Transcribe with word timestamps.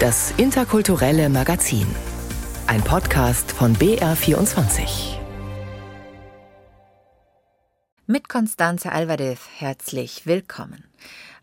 das 0.00 0.34
interkulturelle 0.36 1.30
Magazin. 1.30 1.86
Ein 2.66 2.82
Podcast 2.82 3.50
von 3.50 3.74
BR24. 3.76 5.16
Mit 8.06 8.28
Constanze 8.28 8.92
Alvarez 8.92 9.40
herzlich 9.56 10.26
willkommen. 10.26 10.84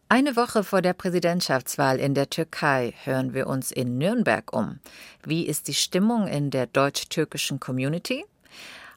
Eine 0.07 0.35
Woche 0.35 0.63
vor 0.63 0.83
der 0.83 0.93
Präsidentschaftswahl 0.93 1.99
in 1.99 2.13
der 2.13 2.29
Türkei 2.29 2.93
hören 3.03 3.33
wir 3.33 3.47
uns 3.47 3.71
in 3.71 3.97
Nürnberg 3.97 4.53
um. 4.53 4.79
Wie 5.23 5.47
ist 5.47 5.67
die 5.67 5.73
Stimmung 5.73 6.27
in 6.27 6.51
der 6.51 6.67
deutsch-türkischen 6.67 7.59
Community? 7.59 8.23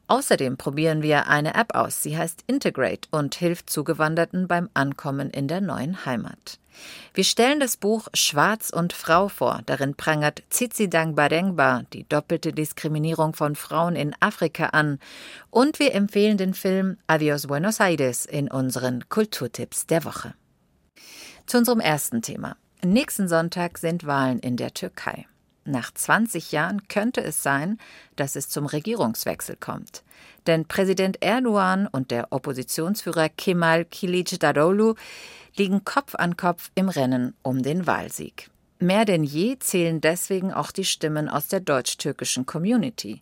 Außerdem 0.07 0.57
probieren 0.57 1.01
wir 1.01 1.27
eine 1.27 1.53
App 1.53 1.75
aus. 1.75 2.01
Sie 2.01 2.17
heißt 2.17 2.43
Integrate 2.47 3.09
und 3.11 3.35
hilft 3.35 3.69
Zugewanderten 3.69 4.47
beim 4.47 4.69
Ankommen 4.73 5.29
in 5.29 5.47
der 5.47 5.61
neuen 5.61 6.05
Heimat. 6.05 6.59
Wir 7.13 7.23
stellen 7.23 7.59
das 7.59 7.75
Buch 7.75 8.07
Schwarz 8.13 8.69
und 8.69 8.93
Frau 8.93 9.27
vor. 9.27 9.61
Darin 9.65 9.95
prangert 9.95 10.43
Tsitsidang 10.49 11.15
Badengba 11.15 11.83
die 11.91 12.07
doppelte 12.07 12.53
Diskriminierung 12.53 13.33
von 13.33 13.55
Frauen 13.55 13.95
in 13.95 14.15
Afrika 14.19 14.67
an. 14.67 14.99
Und 15.49 15.79
wir 15.79 15.93
empfehlen 15.93 16.37
den 16.37 16.53
Film 16.53 16.97
Adios 17.07 17.47
Buenos 17.47 17.79
Aires 17.79 18.25
in 18.25 18.49
unseren 18.49 19.09
Kulturtipps 19.09 19.87
der 19.87 20.05
Woche. 20.05 20.33
Zu 21.47 21.57
unserem 21.57 21.79
ersten 21.79 22.21
Thema. 22.21 22.55
Nächsten 22.83 23.27
Sonntag 23.27 23.79
sind 23.79 24.05
Wahlen 24.05 24.39
in 24.39 24.55
der 24.55 24.73
Türkei. 24.73 25.25
Nach 25.67 25.93
20 25.93 26.53
Jahren 26.53 26.87
könnte 26.87 27.21
es 27.21 27.43
sein, 27.43 27.77
dass 28.15 28.37
es 28.37 28.47
zum 28.47 28.65
Regierungswechsel 28.67 29.57
kommt. 29.57 30.03
Denn 30.47 30.65
Präsident 30.65 31.21
Erdogan 31.21 31.87
und 31.87 32.09
der 32.09 32.31
Oppositionsführer 32.31 33.27
Kemal 33.27 33.81
Kılıçdaroğlu 33.81 34.95
liegen 35.57 35.83
Kopf 35.83 36.15
an 36.15 36.37
Kopf 36.37 36.71
im 36.75 36.87
Rennen 36.87 37.33
um 37.43 37.63
den 37.63 37.85
Wahlsieg. 37.85 38.49
Mehr 38.79 39.03
denn 39.03 39.25
je 39.25 39.59
zählen 39.59 39.99
deswegen 39.99 40.53
auch 40.53 40.71
die 40.71 40.85
Stimmen 40.85 41.27
aus 41.27 41.49
der 41.49 41.59
deutsch-türkischen 41.59 42.45
Community. 42.45 43.21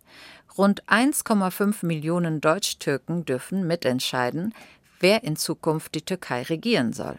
Rund 0.56 0.84
1,5 0.84 1.84
Millionen 1.84 2.42
Deutsch-Türken 2.42 3.26
dürfen 3.26 3.66
mitentscheiden, 3.66 4.54
wer 5.00 5.24
in 5.24 5.36
Zukunft 5.36 5.96
die 5.96 6.04
Türkei 6.04 6.44
regieren 6.44 6.94
soll. 6.94 7.18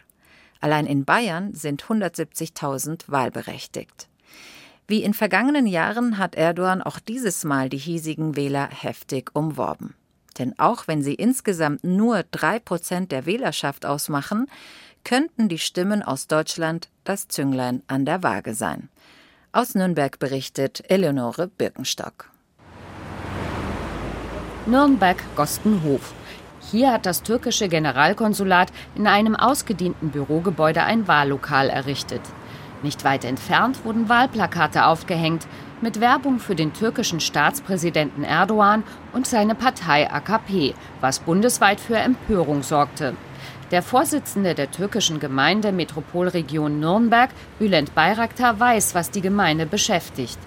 Allein 0.60 0.86
in 0.86 1.04
Bayern 1.04 1.52
sind 1.52 1.82
170.000 1.82 3.10
wahlberechtigt. 3.10 4.06
Wie 4.88 5.02
in 5.02 5.14
vergangenen 5.14 5.66
Jahren 5.66 6.16
hat 6.16 6.36
Erdogan 6.36 6.80
auch 6.80 7.00
dieses 7.00 7.44
Mal 7.44 7.68
die 7.68 7.78
hiesigen 7.78 8.36
Wähler 8.36 8.68
heftig 8.70 9.30
umworben. 9.34 9.94
Denn 10.38 10.56
auch 10.58 10.86
wenn 10.86 11.02
sie 11.02 11.14
insgesamt 11.14 11.82
nur 11.82 12.22
drei 12.30 12.60
Prozent 12.60 13.10
der 13.10 13.26
Wählerschaft 13.26 13.84
ausmachen, 13.84 14.46
könnten 15.02 15.48
die 15.48 15.58
Stimmen 15.58 16.02
aus 16.02 16.28
Deutschland 16.28 16.88
das 17.04 17.26
Zünglein 17.26 17.82
an 17.88 18.04
der 18.04 18.22
Waage 18.22 18.54
sein. 18.54 18.88
Aus 19.50 19.74
Nürnberg 19.74 20.18
berichtet 20.18 20.84
Eleonore 20.88 21.48
Birkenstock. 21.48 22.30
Nürnberg-Gostenhof. 24.66 26.12
Hier 26.70 26.92
hat 26.92 27.06
das 27.06 27.22
türkische 27.22 27.68
Generalkonsulat 27.68 28.72
in 28.94 29.06
einem 29.06 29.34
ausgedienten 29.36 30.10
Bürogebäude 30.10 30.82
ein 30.82 31.08
Wahllokal 31.08 31.70
errichtet. 31.70 32.20
Nicht 32.82 33.04
weit 33.04 33.24
entfernt 33.24 33.84
wurden 33.84 34.08
Wahlplakate 34.08 34.86
aufgehängt 34.86 35.46
mit 35.80 36.00
Werbung 36.00 36.38
für 36.38 36.54
den 36.54 36.72
türkischen 36.72 37.20
Staatspräsidenten 37.20 38.24
Erdogan 38.24 38.84
und 39.12 39.26
seine 39.26 39.54
Partei 39.54 40.10
AKP, 40.10 40.74
was 41.00 41.20
bundesweit 41.20 41.80
für 41.80 41.96
Empörung 41.96 42.62
sorgte. 42.62 43.14
Der 43.70 43.82
Vorsitzende 43.82 44.54
der 44.54 44.70
türkischen 44.70 45.18
Gemeinde 45.18 45.72
Metropolregion 45.72 46.78
Nürnberg, 46.78 47.30
Bülent 47.58 47.94
Bayraktar, 47.94 48.60
weiß, 48.60 48.94
was 48.94 49.10
die 49.10 49.20
Gemeinde 49.20 49.66
beschäftigt. 49.66 50.38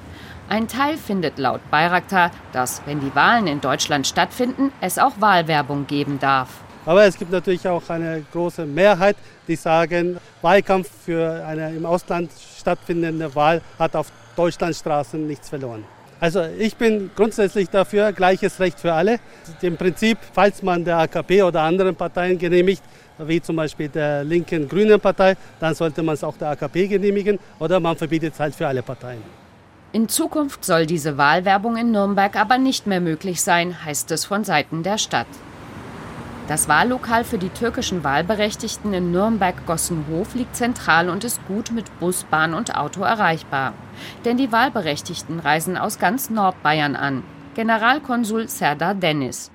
Ein 0.47 0.67
Teil 0.67 0.97
findet 0.97 1.37
laut 1.37 1.61
Bayraktar, 1.69 2.31
dass, 2.53 2.81
wenn 2.85 3.01
die 3.01 3.13
Wahlen 3.13 3.47
in 3.47 3.61
Deutschland 3.61 4.07
stattfinden, 4.07 4.71
es 4.81 4.97
auch 4.97 5.19
Wahlwerbung 5.19 5.85
geben 5.85 6.17
darf. 6.19 6.49
Aber 6.85 7.05
es 7.05 7.17
gibt 7.17 7.31
natürlich 7.31 7.67
auch 7.67 7.87
eine 7.89 8.23
große 8.31 8.65
Mehrheit, 8.65 9.17
die 9.47 9.55
sagen, 9.55 10.17
Wahlkampf 10.41 10.89
für 11.05 11.45
eine 11.45 11.75
im 11.75 11.85
Ausland 11.85 12.31
stattfindende 12.59 13.33
Wahl 13.35 13.61
hat 13.77 13.95
auf 13.95 14.11
Deutschlandstraßen 14.35 15.27
nichts 15.27 15.49
verloren. 15.49 15.83
Also 16.21 16.43
ich 16.57 16.75
bin 16.75 17.11
grundsätzlich 17.15 17.69
dafür, 17.69 18.11
gleiches 18.11 18.59
Recht 18.59 18.79
für 18.79 18.93
alle. 18.93 19.19
Im 19.61 19.77
Prinzip, 19.77 20.17
falls 20.33 20.61
man 20.61 20.83
der 20.83 20.97
AKP 20.97 21.43
oder 21.43 21.61
anderen 21.61 21.95
Parteien 21.95 22.37
genehmigt, 22.37 22.83
wie 23.17 23.41
zum 23.41 23.55
Beispiel 23.55 23.89
der 23.89 24.23
linken 24.23 24.67
Grünen 24.67 24.99
Partei, 24.99 25.35
dann 25.59 25.75
sollte 25.75 26.03
man 26.03 26.15
es 26.15 26.23
auch 26.23 26.35
der 26.37 26.49
AKP 26.49 26.87
genehmigen 26.87 27.39
oder 27.59 27.79
man 27.79 27.95
verbietet 27.95 28.33
es 28.33 28.39
halt 28.39 28.55
für 28.55 28.67
alle 28.67 28.81
Parteien. 28.81 29.21
In 29.91 30.07
Zukunft 30.07 30.63
soll 30.63 30.85
diese 30.85 31.17
Wahlwerbung 31.17 31.75
in 31.77 31.91
Nürnberg 31.91 32.35
aber 32.35 32.57
nicht 32.57 32.85
mehr 32.85 33.01
möglich 33.01 33.41
sein, 33.41 33.83
heißt 33.83 34.11
es 34.11 34.25
von 34.25 34.43
Seiten 34.43 34.83
der 34.83 34.97
Stadt. 34.97 35.27
Das 36.49 36.67
Wahllokal 36.67 37.25
für 37.25 37.37
die 37.37 37.49
türkischen 37.49 38.03
Wahlberechtigten 38.03 38.91
in 38.91 39.11
Nürnberg-Gossenhof 39.11 40.33
liegt 40.33 40.55
zentral 40.55 41.07
und 41.07 41.23
ist 41.23 41.39
gut 41.47 41.69
mit 41.69 41.99
Bus, 41.99 42.23
Bahn 42.23 42.55
und 42.55 42.75
Auto 42.75 43.03
erreichbar. 43.03 43.75
Denn 44.25 44.35
die 44.35 44.51
Wahlberechtigten 44.51 45.39
reisen 45.39 45.77
aus 45.77 45.99
ganz 45.99 46.31
Nordbayern 46.31 46.95
an. 46.95 47.23
Generalkonsul 47.53 48.47
Serdar 48.49 48.95
Dennis. 48.95 49.51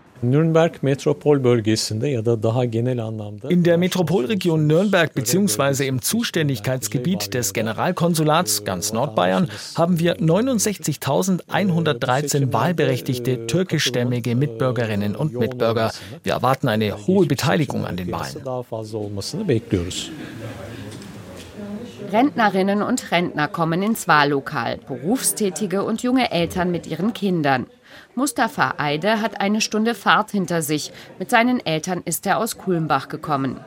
In 3.49 3.63
der 3.63 3.79
Metropolregion 3.79 4.67
Nürnberg 4.67 5.15
bzw. 5.15 5.87
im 5.87 6.01
Zuständigkeitsgebiet 6.01 7.35
des 7.35 7.53
Generalkonsulats 7.53 8.65
ganz 8.65 8.93
Nordbayern 8.93 9.51
haben 9.75 9.99
wir 9.99 10.17
69.113 10.17 12.53
wahlberechtigte 12.53 13.47
türkischstämmige 13.47 14.35
Mitbürgerinnen 14.35 15.15
und 15.15 15.35
Mitbürger. 15.35 15.93
Wir 16.23 16.33
erwarten 16.33 16.69
eine 16.69 17.07
hohe 17.07 17.27
Beteiligung 17.27 17.85
an 17.85 17.97
den 17.97 18.11
Wahlen. 18.11 18.43
Rentnerinnen 22.13 22.83
und 22.83 23.11
Rentner 23.11 23.49
kommen 23.49 23.83
ins 23.83 24.09
Wahllokal, 24.09 24.79
Berufstätige 24.87 25.85
und 25.85 26.03
junge 26.03 26.31
Eltern 26.31 26.71
mit 26.71 26.87
ihren 26.87 27.13
Kindern. 27.13 27.67
Mustafa 28.17 28.75
Eide 28.79 29.21
hat 29.21 29.41
eine 29.41 29.61
Stunde 29.61 29.95
Fahrt 29.95 30.31
hinter 30.31 30.63
sich. 30.63 30.93
Mit 31.19 31.31
seinen 31.31 31.59
Eltern 31.65 32.01
ist 32.05 32.27
er 32.27 32.39
aus 32.39 32.57
Kulmbach 32.57 33.09
gekommen. 33.09 33.59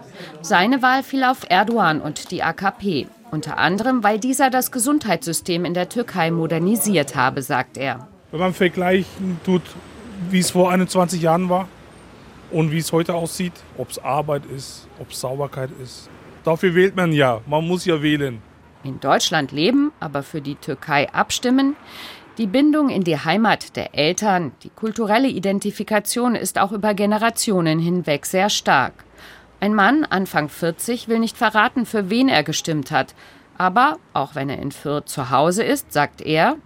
Seine 0.41 0.81
Wahl 0.81 1.03
fiel 1.03 1.25
auf 1.25 1.46
Erdogan 1.50 2.00
und 2.00 2.31
die 2.31 2.44
AKP. 2.44 3.08
Unter 3.30 3.58
anderem, 3.58 4.03
weil 4.06 4.19
dieser 4.19 4.50
das 4.50 4.72
Gesundheitssystem 4.72 5.66
in 5.66 5.74
der 5.74 5.90
Türkei 5.90 6.31
modernisiert 6.31 7.13
habe, 7.16 7.41
sagt 7.41 7.75
er. 7.75 8.08
Wenn 8.31 8.40
man 8.40 8.53
vergleichen 8.53 9.38
tut, 9.44 9.63
wie 10.30 10.40
es 10.40 10.52
vor 10.52 10.72
21 10.72 11.22
Jahren 11.22 11.50
war 11.50 11.68
und 12.50 12.72
wie 12.72 12.78
es 12.78 12.94
heute 12.94 13.16
aussieht, 13.16 13.53
ob 13.78 13.90
es 13.90 14.00
Arbeit 14.00 14.46
ist, 14.46 14.88
ob 15.00 15.12
es 15.12 15.19
Sauberkeit 15.19 15.72
ist. 15.84 16.09
Dafür 16.46 16.74
wählt 16.74 16.96
man 16.96 17.12
ja. 17.12 17.41
Man 17.47 17.68
muss 17.68 17.84
ja 17.84 18.02
wählen. 18.02 18.41
In 18.85 19.02
Deutschland 19.02 19.52
leben, 19.52 19.91
aber 20.00 20.24
für 20.24 20.40
die 20.40 20.56
Türkei 20.56 21.12
abstimmen. 21.12 21.75
Die 22.38 22.46
Bindung 22.46 22.90
in 22.90 23.03
die 23.03 23.18
Heimat 23.18 23.75
der 23.75 23.96
Eltern, 23.96 24.52
die 24.62 24.70
kulturelle 24.70 25.28
Identifikation 25.28 26.36
ist 26.36 26.59
auch 26.59 26.72
über 26.72 26.94
Generationen 26.94 27.80
hinweg 27.80 28.28
sehr 28.28 28.52
stark. 28.52 28.94
Ein 29.59 29.74
Mann, 29.74 30.06
Anfang 30.06 30.47
40, 30.47 31.08
will 31.08 31.18
nicht 31.18 31.36
verraten, 31.36 31.88
für 31.88 32.12
wen 32.12 32.30
er 32.30 32.44
gestimmt 32.44 32.92
hat. 32.92 33.16
Aber 33.58 33.97
auch 34.14 34.36
wenn 34.36 34.52
er 34.52 34.59
in 34.59 34.72
Fürth 34.72 35.09
zu 35.09 35.31
Hause 35.31 35.64
ist, 35.64 35.92
sagt 35.92 36.22
er: 36.22 36.58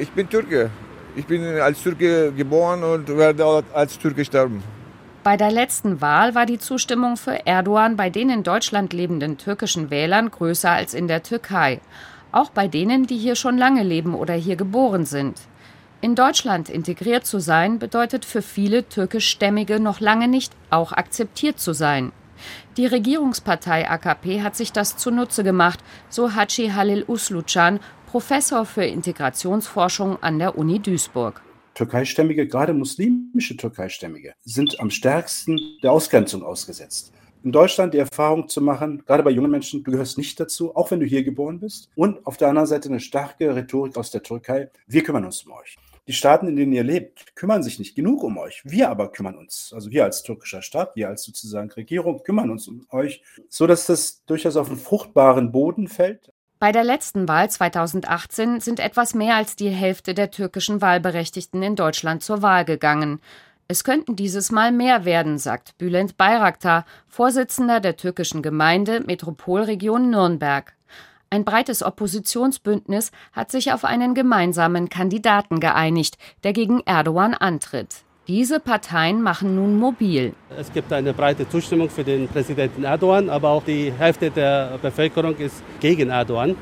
Ich 0.00 0.12
bin 0.12 0.28
Türke. 0.28 0.70
Ich 1.16 1.26
bin 1.26 1.42
als 1.58 1.82
Türke 1.82 2.30
geboren 2.30 2.84
und 2.84 3.08
werde 3.08 3.64
als 3.74 3.98
Türke 3.98 4.24
sterben. 4.24 4.62
Bei 5.24 5.36
der 5.36 5.50
letzten 5.50 6.00
Wahl 6.00 6.36
war 6.36 6.46
die 6.46 6.60
Zustimmung 6.60 7.16
für 7.16 7.44
Erdogan 7.44 7.96
bei 7.96 8.08
den 8.08 8.30
in 8.30 8.44
Deutschland 8.44 8.92
lebenden 8.92 9.36
türkischen 9.36 9.90
Wählern 9.90 10.30
größer 10.30 10.70
als 10.70 10.94
in 10.94 11.08
der 11.08 11.24
Türkei 11.24 11.80
auch 12.32 12.50
bei 12.50 12.68
denen, 12.68 13.06
die 13.06 13.16
hier 13.16 13.36
schon 13.36 13.58
lange 13.58 13.82
leben 13.82 14.14
oder 14.14 14.34
hier 14.34 14.56
geboren 14.56 15.04
sind. 15.04 15.38
In 16.00 16.14
Deutschland 16.14 16.68
integriert 16.68 17.26
zu 17.26 17.40
sein 17.40 17.78
bedeutet 17.78 18.24
für 18.24 18.42
viele 18.42 18.88
türkischstämmige 18.88 19.80
noch 19.80 20.00
lange 20.00 20.28
nicht 20.28 20.52
auch 20.70 20.92
akzeptiert 20.92 21.58
zu 21.58 21.72
sein. 21.72 22.12
Die 22.76 22.86
Regierungspartei 22.86 23.90
AKP 23.90 24.42
hat 24.42 24.54
sich 24.54 24.70
das 24.70 24.96
zunutze 24.96 25.42
gemacht, 25.42 25.80
so 26.08 26.36
Hachi 26.36 26.68
Halil 26.68 27.04
Uslucan, 27.08 27.80
Professor 28.06 28.64
für 28.64 28.84
Integrationsforschung 28.84 30.22
an 30.22 30.38
der 30.38 30.56
Uni 30.56 30.78
Duisburg. 30.78 31.42
Türkeistämmige, 31.74 32.46
gerade 32.46 32.74
muslimische 32.74 33.56
Türkeistämmige, 33.56 34.34
sind 34.44 34.78
am 34.80 34.90
stärksten 34.90 35.58
der 35.82 35.92
Ausgrenzung 35.92 36.42
ausgesetzt 36.42 37.12
in 37.48 37.52
Deutschland 37.52 37.94
die 37.94 37.98
Erfahrung 37.98 38.46
zu 38.46 38.60
machen, 38.60 39.02
gerade 39.06 39.22
bei 39.22 39.30
jungen 39.30 39.50
Menschen, 39.50 39.82
du 39.82 39.90
gehörst 39.90 40.18
nicht 40.18 40.38
dazu, 40.38 40.76
auch 40.76 40.90
wenn 40.90 41.00
du 41.00 41.06
hier 41.06 41.24
geboren 41.24 41.60
bist. 41.60 41.88
Und 41.94 42.26
auf 42.26 42.36
der 42.36 42.48
anderen 42.48 42.66
Seite 42.66 42.90
eine 42.90 43.00
starke 43.00 43.56
Rhetorik 43.56 43.96
aus 43.96 44.10
der 44.10 44.22
Türkei, 44.22 44.68
wir 44.86 45.02
kümmern 45.02 45.24
uns 45.24 45.44
um 45.44 45.52
euch. 45.52 45.78
Die 46.06 46.12
Staaten, 46.12 46.46
in 46.46 46.56
denen 46.56 46.74
ihr 46.74 46.84
lebt, 46.84 47.34
kümmern 47.36 47.62
sich 47.62 47.78
nicht 47.78 47.94
genug 47.94 48.22
um 48.22 48.36
euch. 48.36 48.60
Wir 48.64 48.90
aber 48.90 49.10
kümmern 49.12 49.38
uns. 49.38 49.72
Also 49.74 49.90
wir 49.90 50.04
als 50.04 50.22
türkischer 50.22 50.60
Staat, 50.60 50.94
wir 50.94 51.08
als 51.08 51.22
sozusagen 51.22 51.70
Regierung 51.70 52.22
kümmern 52.22 52.50
uns 52.50 52.68
um 52.68 52.86
euch, 52.90 53.22
so 53.48 53.66
dass 53.66 53.86
das 53.86 54.22
durchaus 54.26 54.56
auf 54.56 54.68
einen 54.68 54.76
fruchtbaren 54.76 55.50
Boden 55.50 55.88
fällt. 55.88 56.30
Bei 56.58 56.72
der 56.72 56.84
letzten 56.84 57.28
Wahl 57.28 57.48
2018 57.48 58.60
sind 58.60 58.78
etwas 58.78 59.14
mehr 59.14 59.36
als 59.36 59.56
die 59.56 59.70
Hälfte 59.70 60.12
der 60.12 60.30
türkischen 60.30 60.82
Wahlberechtigten 60.82 61.62
in 61.62 61.76
Deutschland 61.76 62.22
zur 62.22 62.42
Wahl 62.42 62.66
gegangen. 62.66 63.20
Es 63.70 63.84
könnten 63.84 64.16
dieses 64.16 64.50
Mal 64.50 64.72
mehr 64.72 65.04
werden, 65.04 65.36
sagt 65.36 65.76
Bülent 65.76 66.16
Bayraktar, 66.16 66.86
Vorsitzender 67.06 67.80
der 67.80 67.98
türkischen 67.98 68.40
Gemeinde 68.40 69.00
Metropolregion 69.00 70.08
Nürnberg. 70.08 70.72
Ein 71.28 71.44
breites 71.44 71.82
Oppositionsbündnis 71.82 73.10
hat 73.34 73.50
sich 73.50 73.74
auf 73.74 73.84
einen 73.84 74.14
gemeinsamen 74.14 74.88
Kandidaten 74.88 75.60
geeinigt, 75.60 76.16
der 76.44 76.54
gegen 76.54 76.80
Erdogan 76.86 77.34
antritt. 77.34 77.96
Diese 78.26 78.58
Parteien 78.58 79.20
machen 79.20 79.54
nun 79.54 79.78
mobil. 79.78 80.32
Es 80.58 80.72
gibt 80.72 80.90
eine 80.90 81.12
breite 81.12 81.46
Zustimmung 81.46 81.90
für 81.90 82.04
den 82.04 82.26
Präsidenten 82.26 82.84
Erdogan, 82.84 83.28
aber 83.28 83.50
auch 83.50 83.64
die 83.64 83.92
Hälfte 83.92 84.30
der 84.30 84.78
Bevölkerung 84.80 85.36
ist 85.36 85.62
gegen 85.78 86.08
Erdogan. 86.08 86.56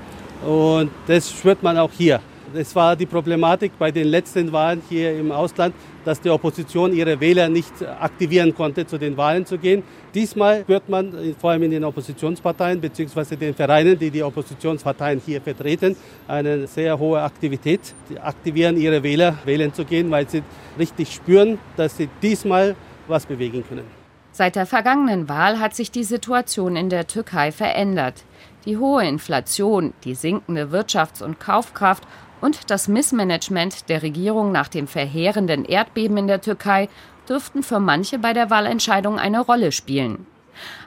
Und 0.45 0.91
das 1.07 1.31
spürt 1.31 1.63
man 1.63 1.79
auch 1.79 1.93
hier. 1.97 2.21
Es 2.53 2.75
war 2.75 2.97
die 2.97 3.07
Problematik 3.07 3.79
bei 3.79 3.93
den 3.93 4.09
letzten 4.09 4.51
Wahlen 4.51 4.83
hier 4.89 5.17
im 5.17 5.31
Ausland, 5.31 5.73
dass 6.07 6.21
die 6.21 6.31
Opposition 6.31 6.95
ihre 6.95 7.19
Wähler 7.19 7.49
nicht 7.49 7.75
aktivieren 7.83 8.55
konnte, 8.55 8.87
zu 8.87 8.97
den 8.97 9.17
Wahlen 9.17 9.45
zu 9.45 9.59
gehen. 9.59 9.83
Diesmal 10.15 10.65
hört 10.69 10.89
man 10.89 11.13
vor 11.41 11.51
allem 11.51 11.65
in 11.65 11.73
den 11.73 11.83
Oppositionsparteien 11.83 12.81
bzw. 12.81 13.35
den 13.35 13.55
Vereinen, 13.55 13.99
die 13.99 14.11
die 14.11 14.23
Oppositionsparteien 14.23 15.21
hier 15.27 15.41
vertreten, 15.41 15.97
eine 16.29 16.69
sehr 16.69 16.97
hohe 16.97 17.21
Aktivität. 17.21 17.81
Die 18.09 18.21
aktivieren 18.21 18.77
ihre 18.77 19.03
Wähler, 19.03 19.35
wählen 19.45 19.75
zu 19.75 19.85
gehen, 19.85 20.09
weil 20.13 20.29
sie 20.29 20.45
richtig 20.79 21.13
spüren, 21.13 21.59
dass 21.77 21.97
sie 21.97 22.09
diesmal 22.23 22.77
was 23.09 23.27
bewegen 23.27 23.65
können. 23.69 23.85
Seit 24.31 24.55
der 24.55 24.67
vergangenen 24.67 25.29
Wahl 25.29 25.59
hat 25.59 25.75
sich 25.75 25.91
die 25.91 26.05
Situation 26.05 26.77
in 26.77 26.89
der 26.89 27.09
Türkei 27.09 27.51
verändert. 27.51 28.23
Die 28.65 28.77
hohe 28.77 29.05
Inflation, 29.05 29.93
die 30.05 30.15
sinkende 30.15 30.67
Wirtschafts- 30.67 31.23
und 31.23 31.41
Kaufkraft 31.41 32.05
und 32.47 32.71
das 32.71 32.87
Missmanagement 32.87 33.89
der 33.89 34.05
Regierung 34.05 34.53
nach 34.53 34.69
dem 34.69 34.87
verheerenden 34.87 35.65
Erdbeben 35.65 36.17
in 36.17 36.29
der 36.29 36.41
Türkei 36.41 36.89
dürften 37.29 37.65
für 37.65 37.81
manche 37.81 38.21
bei 38.21 38.33
der 38.35 38.51
Wahlentscheidung 38.51 39.19
eine 39.19 39.41
Rolle 39.41 39.73
spielen. 39.73 40.29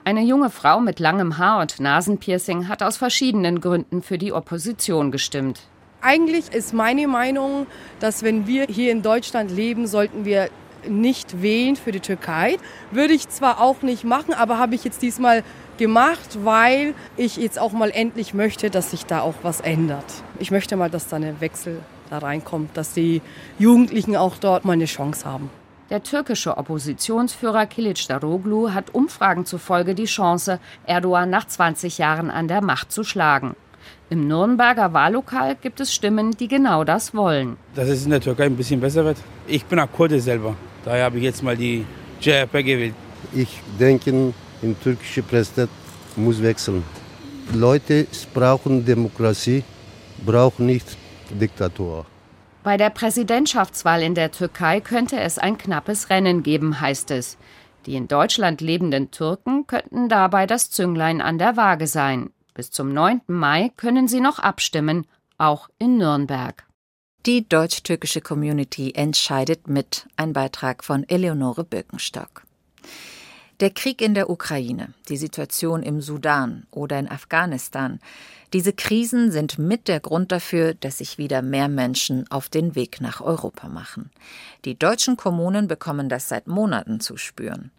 Eine 0.02 0.22
junge 0.22 0.48
Frau 0.48 0.80
mit 0.80 1.00
langem 1.00 1.36
Haar 1.36 1.60
und 1.60 1.78
Nasenpiercing 1.78 2.68
hat 2.68 2.82
aus 2.82 2.96
verschiedenen 2.96 3.60
Gründen 3.60 4.00
für 4.00 4.16
die 4.16 4.32
Opposition 4.32 5.10
gestimmt. 5.10 5.60
Eigentlich 6.00 6.50
ist 6.50 6.72
meine 6.72 7.06
Meinung, 7.06 7.66
dass 8.00 8.22
wenn 8.22 8.46
wir 8.46 8.64
hier 8.64 8.90
in 8.90 9.02
Deutschland 9.02 9.50
leben, 9.50 9.86
sollten 9.86 10.24
wir 10.24 10.48
nicht 10.88 11.42
wählen 11.42 11.76
für 11.76 11.92
die 11.92 12.00
Türkei. 12.00 12.56
Würde 12.90 13.12
ich 13.12 13.28
zwar 13.28 13.60
auch 13.60 13.82
nicht 13.82 14.04
machen, 14.04 14.32
aber 14.32 14.56
habe 14.56 14.74
ich 14.74 14.82
jetzt 14.82 15.02
diesmal 15.02 15.44
gemacht, 15.80 16.38
weil 16.44 16.94
ich 17.16 17.38
jetzt 17.38 17.58
auch 17.58 17.72
mal 17.72 17.90
endlich 17.90 18.34
möchte, 18.34 18.70
dass 18.70 18.92
sich 18.92 19.06
da 19.06 19.22
auch 19.22 19.34
was 19.42 19.60
ändert. 19.60 20.04
Ich 20.38 20.50
möchte 20.50 20.76
mal, 20.76 20.90
dass 20.90 21.08
da 21.08 21.16
ein 21.16 21.40
Wechsel 21.40 21.80
da 22.10 22.18
reinkommt, 22.18 22.76
dass 22.76 22.92
die 22.92 23.22
Jugendlichen 23.58 24.14
auch 24.14 24.36
dort 24.36 24.64
mal 24.64 24.74
eine 24.74 24.84
Chance 24.84 25.24
haben. 25.24 25.50
Der 25.88 26.02
türkische 26.02 26.58
Oppositionsführer 26.58 27.66
Kilic 27.66 28.06
Daroglu 28.06 28.70
hat 28.70 28.94
Umfragen 28.94 29.46
zufolge 29.46 29.94
die 29.94 30.04
Chance, 30.04 30.60
Erdogan 30.86 31.30
nach 31.30 31.46
20 31.46 31.96
Jahren 31.98 32.30
an 32.30 32.46
der 32.46 32.60
Macht 32.60 32.92
zu 32.92 33.02
schlagen. 33.02 33.56
Im 34.10 34.28
Nürnberger 34.28 34.92
Wahllokal 34.92 35.56
gibt 35.56 35.80
es 35.80 35.94
Stimmen, 35.94 36.32
die 36.32 36.46
genau 36.46 36.84
das 36.84 37.14
wollen. 37.14 37.56
Dass 37.74 37.88
es 37.88 38.04
in 38.04 38.10
der 38.10 38.20
Türkei 38.20 38.44
ein 38.44 38.56
bisschen 38.56 38.80
besser 38.80 39.04
wird. 39.04 39.16
Ich 39.46 39.64
bin 39.64 39.80
auch 39.80 39.90
Kurde 39.90 40.20
selber. 40.20 40.54
Daher 40.84 41.04
habe 41.04 41.16
ich 41.16 41.24
jetzt 41.24 41.42
mal 41.42 41.56
die 41.56 41.86
CHP 42.20 42.52
gewählt. 42.62 42.94
Ich 43.32 43.60
denke, 43.78 44.34
der 44.62 44.80
türkische 44.80 45.22
Präsident 45.22 45.70
muss 46.16 46.42
wechseln. 46.42 46.82
Leute 47.52 48.06
brauchen 48.32 48.84
Demokratie, 48.84 49.64
brauchen 50.24 50.66
nicht 50.66 50.96
Diktatur. 51.30 52.06
Bei 52.62 52.76
der 52.76 52.90
Präsidentschaftswahl 52.90 54.02
in 54.02 54.14
der 54.14 54.30
Türkei 54.32 54.80
könnte 54.80 55.18
es 55.18 55.38
ein 55.38 55.56
knappes 55.56 56.10
Rennen 56.10 56.42
geben, 56.42 56.80
heißt 56.80 57.10
es. 57.10 57.38
Die 57.86 57.94
in 57.94 58.06
Deutschland 58.06 58.60
lebenden 58.60 59.10
Türken 59.10 59.66
könnten 59.66 60.10
dabei 60.10 60.46
das 60.46 60.70
Zünglein 60.70 61.22
an 61.22 61.38
der 61.38 61.56
Waage 61.56 61.86
sein. 61.86 62.30
Bis 62.52 62.70
zum 62.70 62.92
9. 62.92 63.22
Mai 63.28 63.70
können 63.76 64.08
sie 64.08 64.20
noch 64.20 64.38
abstimmen, 64.38 65.06
auch 65.38 65.70
in 65.78 65.96
Nürnberg. 65.96 66.66
Die 67.26 67.48
deutsch-türkische 67.48 68.20
Community 68.20 68.92
entscheidet 68.94 69.68
mit. 69.68 70.06
Ein 70.16 70.34
Beitrag 70.34 70.84
von 70.84 71.08
Eleonore 71.08 71.64
Birkenstock. 71.64 72.42
Der 73.60 73.68
Krieg 73.68 74.00
in 74.00 74.14
der 74.14 74.30
Ukraine, 74.30 74.94
die 75.10 75.18
Situation 75.18 75.82
im 75.82 76.00
Sudan 76.00 76.66
oder 76.70 76.98
in 76.98 77.10
Afghanistan, 77.10 78.00
diese 78.54 78.72
Krisen 78.72 79.30
sind 79.30 79.58
mit 79.58 79.86
der 79.86 80.00
Grund 80.00 80.32
dafür, 80.32 80.72
dass 80.72 80.98
sich 80.98 81.18
wieder 81.18 81.42
mehr 81.42 81.68
Menschen 81.68 82.24
auf 82.30 82.48
den 82.48 82.74
Weg 82.74 83.02
nach 83.02 83.20
Europa 83.20 83.68
machen. 83.68 84.10
Die 84.64 84.78
deutschen 84.78 85.18
Kommunen 85.18 85.68
bekommen 85.68 86.08
das 86.08 86.30
seit 86.30 86.46
Monaten 86.46 87.00
zu 87.00 87.18
spüren. 87.18 87.70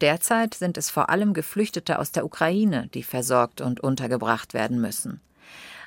Derzeit 0.00 0.54
sind 0.54 0.76
es 0.76 0.90
vor 0.90 1.08
allem 1.08 1.34
Geflüchtete 1.34 2.00
aus 2.00 2.10
der 2.10 2.24
Ukraine, 2.24 2.88
die 2.92 3.04
versorgt 3.04 3.60
und 3.60 3.78
untergebracht 3.78 4.54
werden 4.54 4.80
müssen. 4.80 5.20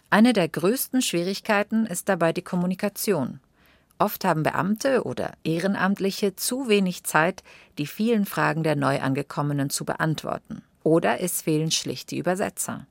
Eine 0.10 0.32
der 0.32 0.48
größten 0.48 1.02
Schwierigkeiten 1.02 1.86
ist 1.86 2.08
dabei 2.08 2.32
die 2.32 2.42
Kommunikation. 2.42 3.42
Oft 4.02 4.26
haben 4.26 4.42
Beamte 4.42 5.04
oder 5.04 5.34
Ehrenamtliche 5.44 6.36
zu 6.36 6.68
wenig 6.68 7.04
Zeit, 7.04 7.44
die 7.78 7.86
vielen 7.86 8.26
Fragen 8.26 8.64
der 8.64 8.76
Neuangekommenen 8.76 9.70
zu 9.70 9.86
beantworten. 9.86 10.64
Oder 10.82 11.22
es 11.22 11.44
fehlen 11.44 11.70
schlicht 11.70 12.10
die 12.10 12.18
Übersetzer. 12.18 12.88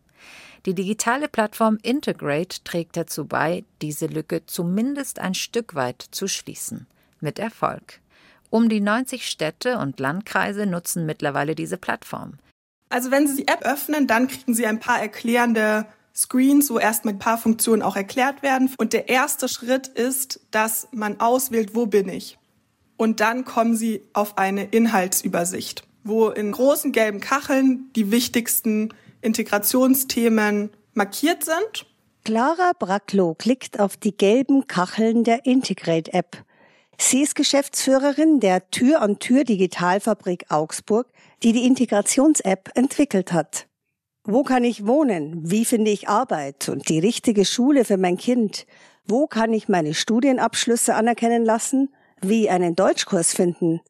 Die 0.67 0.75
digitale 0.75 1.27
Plattform 1.27 1.81
Integrate 1.83 2.63
trägt 2.63 2.97
dazu 2.97 3.27
bei, 3.27 3.65
diese 3.83 4.07
Lücke 4.07 4.47
zumindest 4.47 5.19
ein 5.19 5.35
Stück 5.35 5.75
weit 5.75 6.01
zu 6.13 6.29
schließen. 6.29 6.87
Mit 7.19 7.41
Erfolg. 7.41 7.99
Um 8.49 8.69
die 8.69 8.81
90 8.81 9.29
Städte 9.29 9.79
und 9.79 9.99
Landkreise 9.99 10.65
nutzen 10.65 11.07
mittlerweile 11.07 11.57
diese 11.57 11.77
Plattform. 11.77 12.35
Also 12.89 13.11
wenn 13.11 13.27
Sie 13.27 13.43
die 13.43 13.49
App 13.49 13.63
öffnen, 13.63 14.07
dann 14.07 14.29
kriegen 14.29 14.55
Sie 14.55 14.65
ein 14.65 14.79
paar 14.79 15.01
erklärende 15.01 15.87
Screens, 16.15 16.71
wo 16.71 16.79
erstmal 16.79 17.15
ein 17.15 17.19
paar 17.19 17.39
Funktionen 17.39 17.83
auch 17.83 17.97
erklärt 17.97 18.43
werden. 18.43 18.71
Und 18.79 18.93
der 18.93 19.09
erste 19.09 19.49
Schritt 19.49 19.89
ist, 19.89 20.41
dass 20.51 20.89
man 20.93 21.21
auswählt, 21.21 21.75
wo 21.75 21.87
bin 21.87 22.09
ich. 22.09 22.39
Und 22.97 23.21
dann 23.21 23.45
kommen 23.45 23.77
Sie 23.77 24.03
auf 24.13 24.37
eine 24.37 24.65
Inhaltsübersicht, 24.65 25.85
wo 26.05 26.29
in 26.29 26.53
großen 26.53 26.93
gelben 26.93 27.21
Kacheln 27.21 27.91
die 27.97 28.11
wichtigsten 28.11 28.93
Integrationsthemen 29.23 30.71
markiert 30.95 31.45
sind. 31.45 31.87
Clara 32.25 32.73
Bracklow 32.79 33.35
klickt 33.35 33.81
auf 33.81 33.97
die 33.97 34.15
gelben 34.15 34.67
Kacheln 34.67 35.25
der 35.25 35.47
Integrate-App. 35.47 36.45
Sie 36.99 37.23
ist 37.23 37.35
Geschäftsführerin 37.35 38.41
der 38.41 38.71
Tür-an-Tür 38.71 39.45
Digitalfabrik 39.45 40.45
Augsburg, 40.51 41.07
die 41.43 41.53
die 41.53 41.65
Integrations-App 41.65 42.73
entwickelt 42.75 43.33
hat. 43.33 43.67
Wo 44.25 44.43
kann 44.43 44.65
ich 44.65 44.87
wohnen? 44.87 45.51
Wie 45.51 45.65
finde 45.65 45.91
ich 45.91 46.09
Arbeit 46.09 46.69
und 46.69 46.91
die 46.91 46.99
richtige 46.99 47.47
Schule 47.47 47.87
für 47.87 47.97
mein 47.97 48.19
Kind? 48.19 48.67
Wo 49.07 49.27
kann 49.27 49.55
ich 49.55 49.69
meine 49.69 49.95
Studienabschlüsse 49.95 50.95
anerkennen 50.95 51.43
lassen? 51.43 51.89
Wie 52.21 52.51
einen 52.51 52.77
Deutschkurs 52.77 53.33
finden? 53.33 53.81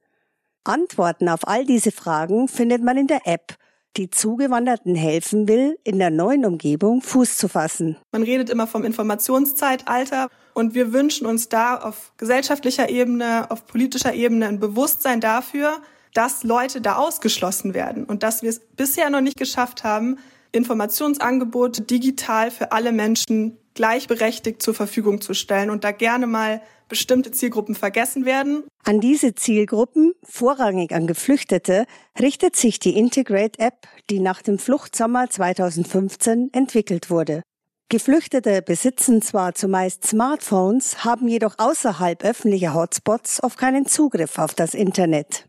Antworten 0.62 1.28
auf 1.28 1.48
all 1.48 1.64
diese 1.64 1.90
Fragen 1.90 2.46
findet 2.46 2.80
man 2.84 2.96
in 2.96 3.08
der 3.08 3.26
App, 3.26 3.56
die 3.96 4.08
Zugewanderten 4.08 4.94
helfen 4.94 5.48
will, 5.48 5.76
in 5.82 5.98
der 5.98 6.10
neuen 6.10 6.44
Umgebung 6.44 7.02
Fuß 7.02 7.36
zu 7.36 7.48
fassen. 7.48 7.96
Man 8.12 8.22
redet 8.22 8.50
immer 8.50 8.68
vom 8.68 8.84
Informationszeitalter 8.84 10.28
und 10.54 10.74
wir 10.74 10.92
wünschen 10.92 11.26
uns 11.26 11.48
da 11.48 11.76
auf 11.76 12.12
gesellschaftlicher 12.18 12.88
Ebene, 12.88 13.50
auf 13.50 13.66
politischer 13.66 14.14
Ebene 14.14 14.46
ein 14.46 14.60
Bewusstsein 14.60 15.20
dafür, 15.20 15.82
dass 16.14 16.42
Leute 16.42 16.80
da 16.80 16.96
ausgeschlossen 16.96 17.74
werden 17.74 18.04
und 18.04 18.22
dass 18.22 18.42
wir 18.42 18.50
es 18.50 18.60
bisher 18.76 19.10
noch 19.10 19.20
nicht 19.20 19.36
geschafft 19.36 19.84
haben, 19.84 20.18
Informationsangebote 20.52 21.82
digital 21.82 22.50
für 22.50 22.72
alle 22.72 22.92
Menschen 22.92 23.56
gleichberechtigt 23.74 24.62
zur 24.62 24.74
Verfügung 24.74 25.20
zu 25.20 25.32
stellen 25.34 25.70
und 25.70 25.84
da 25.84 25.92
gerne 25.92 26.26
mal 26.26 26.60
bestimmte 26.88 27.30
Zielgruppen 27.30 27.74
vergessen 27.74 28.24
werden. 28.24 28.64
An 28.84 29.00
diese 29.00 29.34
Zielgruppen, 29.34 30.12
vorrangig 30.24 30.92
an 30.92 31.06
Geflüchtete, 31.06 31.86
richtet 32.20 32.56
sich 32.56 32.80
die 32.80 32.98
Integrate-App, 32.98 33.86
die 34.10 34.18
nach 34.18 34.42
dem 34.42 34.58
Fluchtsommer 34.58 35.30
2015 35.30 36.50
entwickelt 36.52 37.10
wurde. 37.10 37.42
Geflüchtete 37.88 38.62
besitzen 38.62 39.22
zwar 39.22 39.54
zumeist 39.54 40.06
Smartphones, 40.06 41.04
haben 41.04 41.28
jedoch 41.28 41.54
außerhalb 41.58 42.24
öffentlicher 42.24 42.74
Hotspots 42.74 43.42
oft 43.42 43.58
keinen 43.58 43.86
Zugriff 43.86 44.38
auf 44.38 44.54
das 44.54 44.74
Internet. 44.74 45.46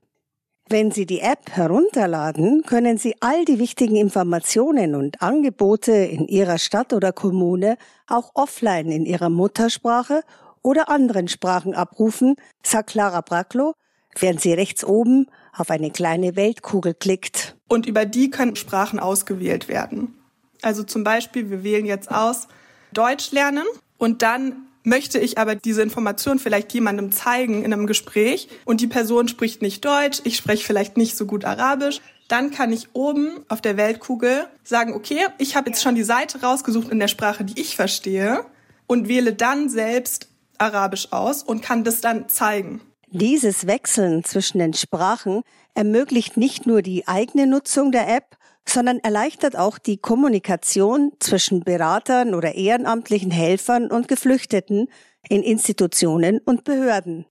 Wenn 0.71 0.89
Sie 0.89 1.05
die 1.05 1.19
App 1.19 1.51
herunterladen, 1.51 2.63
können 2.65 2.97
Sie 2.97 3.15
all 3.19 3.43
die 3.43 3.59
wichtigen 3.59 3.97
Informationen 3.97 4.95
und 4.95 5.21
Angebote 5.21 5.91
in 5.91 6.29
Ihrer 6.29 6.57
Stadt 6.59 6.93
oder 6.93 7.11
Kommune 7.11 7.75
auch 8.07 8.31
offline 8.35 8.89
in 8.89 9.05
Ihrer 9.05 9.29
Muttersprache 9.29 10.21
oder 10.61 10.87
anderen 10.87 11.27
Sprachen 11.27 11.73
abrufen, 11.73 12.37
sagt 12.63 12.91
Clara 12.91 13.19
Bracklow, 13.19 13.73
während 14.17 14.39
sie 14.39 14.53
rechts 14.53 14.85
oben 14.85 15.27
auf 15.51 15.69
eine 15.71 15.91
kleine 15.91 16.37
Weltkugel 16.37 16.93
klickt. 16.93 17.57
Und 17.67 17.85
über 17.85 18.05
die 18.05 18.29
können 18.29 18.55
Sprachen 18.55 18.97
ausgewählt 18.97 19.67
werden. 19.67 20.17
Also 20.61 20.83
zum 20.83 21.03
Beispiel, 21.03 21.49
wir 21.49 21.65
wählen 21.65 21.85
jetzt 21.85 22.09
aus 22.09 22.47
Deutsch 22.93 23.33
lernen 23.33 23.65
und 23.97 24.21
dann 24.21 24.67
möchte 24.83 25.19
ich 25.19 25.37
aber 25.37 25.55
diese 25.55 25.81
Information 25.81 26.39
vielleicht 26.39 26.73
jemandem 26.73 27.11
zeigen 27.11 27.63
in 27.63 27.73
einem 27.73 27.87
Gespräch 27.87 28.47
und 28.65 28.81
die 28.81 28.87
Person 28.87 29.27
spricht 29.27 29.61
nicht 29.61 29.85
Deutsch, 29.85 30.21
ich 30.23 30.37
spreche 30.37 30.65
vielleicht 30.65 30.97
nicht 30.97 31.17
so 31.17 31.25
gut 31.25 31.45
Arabisch, 31.45 32.01
dann 32.27 32.51
kann 32.51 32.71
ich 32.71 32.89
oben 32.93 33.43
auf 33.49 33.61
der 33.61 33.77
Weltkugel 33.77 34.45
sagen, 34.63 34.93
okay, 34.93 35.19
ich 35.37 35.55
habe 35.55 35.69
jetzt 35.69 35.83
schon 35.83 35.95
die 35.95 36.03
Seite 36.03 36.41
rausgesucht 36.41 36.89
in 36.89 36.99
der 36.99 37.09
Sprache, 37.09 37.43
die 37.43 37.59
ich 37.59 37.75
verstehe 37.75 38.45
und 38.87 39.07
wähle 39.07 39.33
dann 39.33 39.69
selbst 39.69 40.29
Arabisch 40.57 41.11
aus 41.11 41.43
und 41.43 41.61
kann 41.61 41.83
das 41.83 42.01
dann 42.01 42.29
zeigen. 42.29 42.81
Dieses 43.07 43.67
Wechseln 43.67 44.23
zwischen 44.23 44.59
den 44.59 44.73
Sprachen 44.73 45.43
ermöglicht 45.73 46.37
nicht 46.37 46.65
nur 46.65 46.81
die 46.81 47.07
eigene 47.07 47.47
Nutzung 47.47 47.91
der 47.91 48.07
App, 48.07 48.37
sondern 48.67 48.99
erleichtert 48.99 49.57
auch 49.57 49.77
die 49.77 49.97
Kommunikation 49.97 51.13
zwischen 51.19 51.61
Beratern 51.63 52.33
oder 52.33 52.55
ehrenamtlichen 52.55 53.31
Helfern 53.31 53.89
und 53.89 54.07
Geflüchteten 54.07 54.87
in 55.27 55.43
Institutionen 55.43 56.39
und 56.39 56.63
Behörden. 56.63 57.25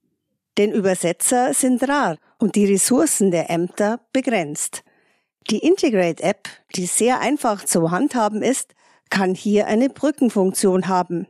Denn 0.59 0.73
Übersetzer 0.73 1.55
sind 1.55 1.89
rar 1.89 2.19
und 2.39 2.57
die 2.57 2.67
Ressourcen 2.67 3.31
der 3.31 3.51
Ämter 3.51 4.01
begrenzt. 4.13 4.83
Die 5.49 5.59
Integrate 5.59 6.23
App, 6.23 6.49
die 6.77 6.87
sehr 6.87 7.21
einfach 7.21 7.65
zu 7.65 7.91
handhaben 7.91 8.43
ist, 8.43 8.75
kann 9.09 9.35
hier 9.35 9.67
eine 9.67 9.89
Brückenfunktion 9.89 10.89
haben. 10.89 11.27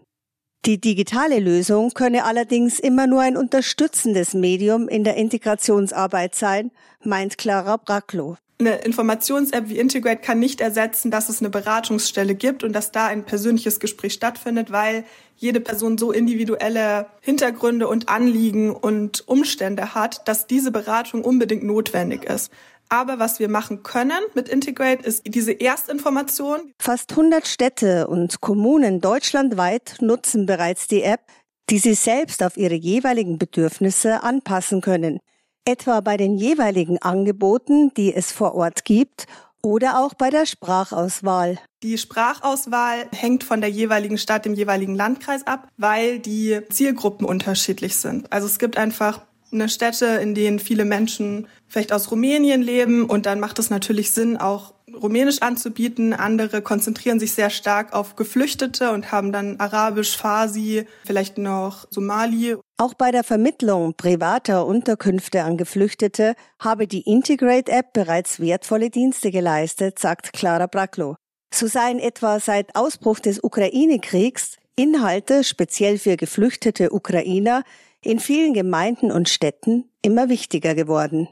Die 0.66 0.78
digitale 0.78 1.38
Lösung 1.38 1.92
könne 1.92 2.24
allerdings 2.24 2.80
immer 2.80 3.06
nur 3.06 3.22
ein 3.22 3.38
unterstützendes 3.38 4.34
Medium 4.34 4.88
in 4.88 5.04
der 5.04 5.16
Integrationsarbeit 5.16 6.34
sein, 6.34 6.70
meint 7.02 7.38
Clara 7.38 7.78
Bracklow. 7.78 8.36
Eine 8.60 8.76
Informations-App 8.76 9.70
wie 9.70 9.78
Integrate 9.78 10.20
kann 10.20 10.38
nicht 10.38 10.60
ersetzen, 10.60 11.10
dass 11.10 11.30
es 11.30 11.40
eine 11.40 11.48
Beratungsstelle 11.48 12.34
gibt 12.34 12.62
und 12.62 12.74
dass 12.74 12.92
da 12.92 13.06
ein 13.06 13.24
persönliches 13.24 13.80
Gespräch 13.80 14.12
stattfindet, 14.12 14.70
weil 14.70 15.04
jede 15.34 15.60
Person 15.60 15.96
so 15.96 16.12
individuelle 16.12 17.06
Hintergründe 17.22 17.88
und 17.88 18.10
Anliegen 18.10 18.70
und 18.76 19.26
Umstände 19.26 19.94
hat, 19.94 20.28
dass 20.28 20.46
diese 20.46 20.72
Beratung 20.72 21.24
unbedingt 21.24 21.62
notwendig 21.62 22.24
ist. 22.24 22.52
Aber 22.90 23.18
was 23.18 23.38
wir 23.38 23.48
machen 23.48 23.82
können 23.82 24.20
mit 24.34 24.50
Integrate 24.50 25.06
ist 25.06 25.22
diese 25.24 25.52
Erstinformation. 25.52 26.74
Fast 26.78 27.12
100 27.12 27.46
Städte 27.46 28.08
und 28.08 28.42
Kommunen 28.42 29.00
deutschlandweit 29.00 29.96
nutzen 30.00 30.44
bereits 30.44 30.86
die 30.86 31.02
App, 31.02 31.22
die 31.70 31.78
sie 31.78 31.94
selbst 31.94 32.42
auf 32.42 32.58
ihre 32.58 32.74
jeweiligen 32.74 33.38
Bedürfnisse 33.38 34.22
anpassen 34.22 34.82
können. 34.82 35.20
Etwa 35.64 36.00
bei 36.00 36.16
den 36.16 36.36
jeweiligen 36.36 36.98
Angeboten, 36.98 37.92
die 37.94 38.14
es 38.14 38.32
vor 38.32 38.54
Ort 38.54 38.84
gibt 38.84 39.26
oder 39.62 40.00
auch 40.00 40.14
bei 40.14 40.30
der 40.30 40.46
Sprachauswahl. 40.46 41.58
Die 41.82 41.98
Sprachauswahl 41.98 43.06
hängt 43.12 43.44
von 43.44 43.60
der 43.60 43.70
jeweiligen 43.70 44.18
Stadt, 44.18 44.44
dem 44.44 44.54
jeweiligen 44.54 44.94
Landkreis 44.94 45.46
ab, 45.46 45.68
weil 45.76 46.18
die 46.18 46.60
Zielgruppen 46.70 47.26
unterschiedlich 47.26 47.96
sind. 47.96 48.32
Also 48.32 48.46
es 48.46 48.58
gibt 48.58 48.76
einfach 48.76 49.20
eine 49.52 49.68
Städte, 49.68 50.06
in 50.06 50.34
denen 50.34 50.58
viele 50.58 50.84
Menschen 50.84 51.48
vielleicht 51.68 51.92
aus 51.92 52.10
Rumänien 52.10 52.62
leben 52.62 53.04
und 53.04 53.26
dann 53.26 53.40
macht 53.40 53.58
es 53.58 53.70
natürlich 53.70 54.12
Sinn, 54.12 54.36
auch 54.36 54.74
Rumänisch 54.92 55.40
anzubieten. 55.40 56.12
Andere 56.12 56.62
konzentrieren 56.62 57.20
sich 57.20 57.32
sehr 57.32 57.50
stark 57.50 57.92
auf 57.92 58.16
Geflüchtete 58.16 58.90
und 58.90 59.12
haben 59.12 59.32
dann 59.32 59.60
Arabisch, 59.60 60.16
Farsi, 60.16 60.84
vielleicht 61.04 61.38
noch 61.38 61.86
Somali. 61.90 62.56
Auch 62.76 62.94
bei 62.94 63.10
der 63.10 63.24
Vermittlung 63.24 63.94
privater 63.94 64.66
Unterkünfte 64.66 65.42
an 65.42 65.56
Geflüchtete 65.56 66.34
habe 66.58 66.86
die 66.86 67.02
Integrate-App 67.02 67.92
bereits 67.92 68.40
wertvolle 68.40 68.90
Dienste 68.90 69.30
geleistet, 69.30 69.98
sagt 69.98 70.32
Clara 70.32 70.66
Bracklow. 70.66 71.16
So 71.52 71.66
seien 71.66 71.98
etwa 71.98 72.40
seit 72.40 72.74
Ausbruch 72.74 73.20
des 73.20 73.42
Ukraine-Kriegs 73.42 74.56
Inhalte 74.76 75.44
speziell 75.44 75.98
für 75.98 76.16
geflüchtete 76.16 76.90
Ukrainer 76.92 77.64
in 78.02 78.18
vielen 78.18 78.54
Gemeinden 78.54 79.12
und 79.12 79.28
Städten 79.28 79.88
immer 80.02 80.28
wichtiger 80.28 80.74
geworden. 80.74 81.28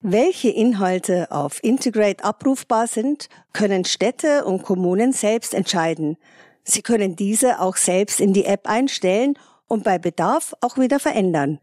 Welche 0.00 0.50
Inhalte 0.50 1.30
auf 1.30 1.62
Integrate 1.62 2.24
abrufbar 2.24 2.88
sind, 2.88 3.28
können 3.52 3.84
Städte 3.84 4.44
und 4.44 4.64
Kommunen 4.64 5.12
selbst 5.12 5.54
entscheiden. 5.54 6.16
Sie 6.64 6.82
können 6.82 7.14
diese 7.14 7.60
auch 7.60 7.76
selbst 7.76 8.20
in 8.20 8.32
die 8.32 8.44
App 8.44 8.68
einstellen 8.68 9.38
und 9.68 9.84
bei 9.84 9.98
Bedarf 9.98 10.54
auch 10.60 10.76
wieder 10.76 10.98
verändern. 10.98 11.60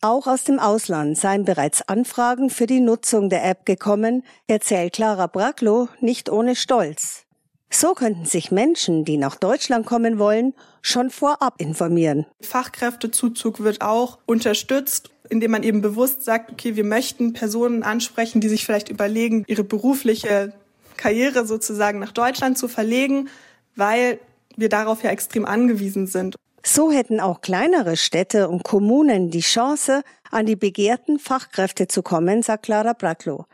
Auch 0.00 0.26
aus 0.26 0.44
dem 0.44 0.58
Ausland 0.58 1.16
seien 1.16 1.44
bereits 1.44 1.82
Anfragen 1.88 2.50
für 2.50 2.66
die 2.66 2.80
Nutzung 2.80 3.30
der 3.30 3.44
App 3.44 3.66
gekommen, 3.66 4.22
erzählt 4.46 4.92
Clara 4.92 5.26
Bracklow 5.26 5.88
nicht 6.00 6.30
ohne 6.30 6.54
Stolz. 6.54 7.24
So 7.70 7.94
könnten 7.94 8.24
sich 8.24 8.50
Menschen, 8.50 9.04
die 9.04 9.18
nach 9.18 9.36
Deutschland 9.36 9.86
kommen 9.86 10.18
wollen, 10.18 10.54
schon 10.80 11.10
vorab 11.10 11.54
informieren. 11.58 12.26
Fachkräftezuzug 12.40 13.60
wird 13.60 13.82
auch 13.82 14.18
unterstützt, 14.26 15.10
indem 15.28 15.50
man 15.50 15.62
eben 15.62 15.82
bewusst 15.82 16.24
sagt, 16.24 16.50
okay, 16.50 16.76
wir 16.76 16.84
möchten 16.84 17.34
Personen 17.34 17.82
ansprechen, 17.82 18.40
die 18.40 18.48
sich 18.48 18.64
vielleicht 18.64 18.88
überlegen, 18.88 19.44
ihre 19.46 19.64
berufliche 19.64 20.52
Karriere 20.96 21.46
sozusagen 21.46 21.98
nach 21.98 22.12
Deutschland 22.12 22.56
zu 22.56 22.68
verlegen, 22.68 23.28
weil 23.76 24.18
wir 24.56 24.68
darauf 24.68 25.02
ja 25.02 25.10
extrem 25.10 25.44
angewiesen 25.44 26.06
sind. 26.06 26.36
So 26.64 26.90
hätten 26.90 27.20
auch 27.20 27.40
kleinere 27.40 27.96
Städte 27.96 28.48
und 28.48 28.64
Kommunen 28.64 29.30
die 29.30 29.40
Chance, 29.40 30.02
an 30.30 30.44
die 30.44 30.56
begehrten 30.56 31.18
Fachkräfte 31.18 31.88
zu 31.88 32.02
kommen, 32.02 32.42
sagt 32.42 32.64
Clara 32.64 32.92
Bracklow. 32.92 33.46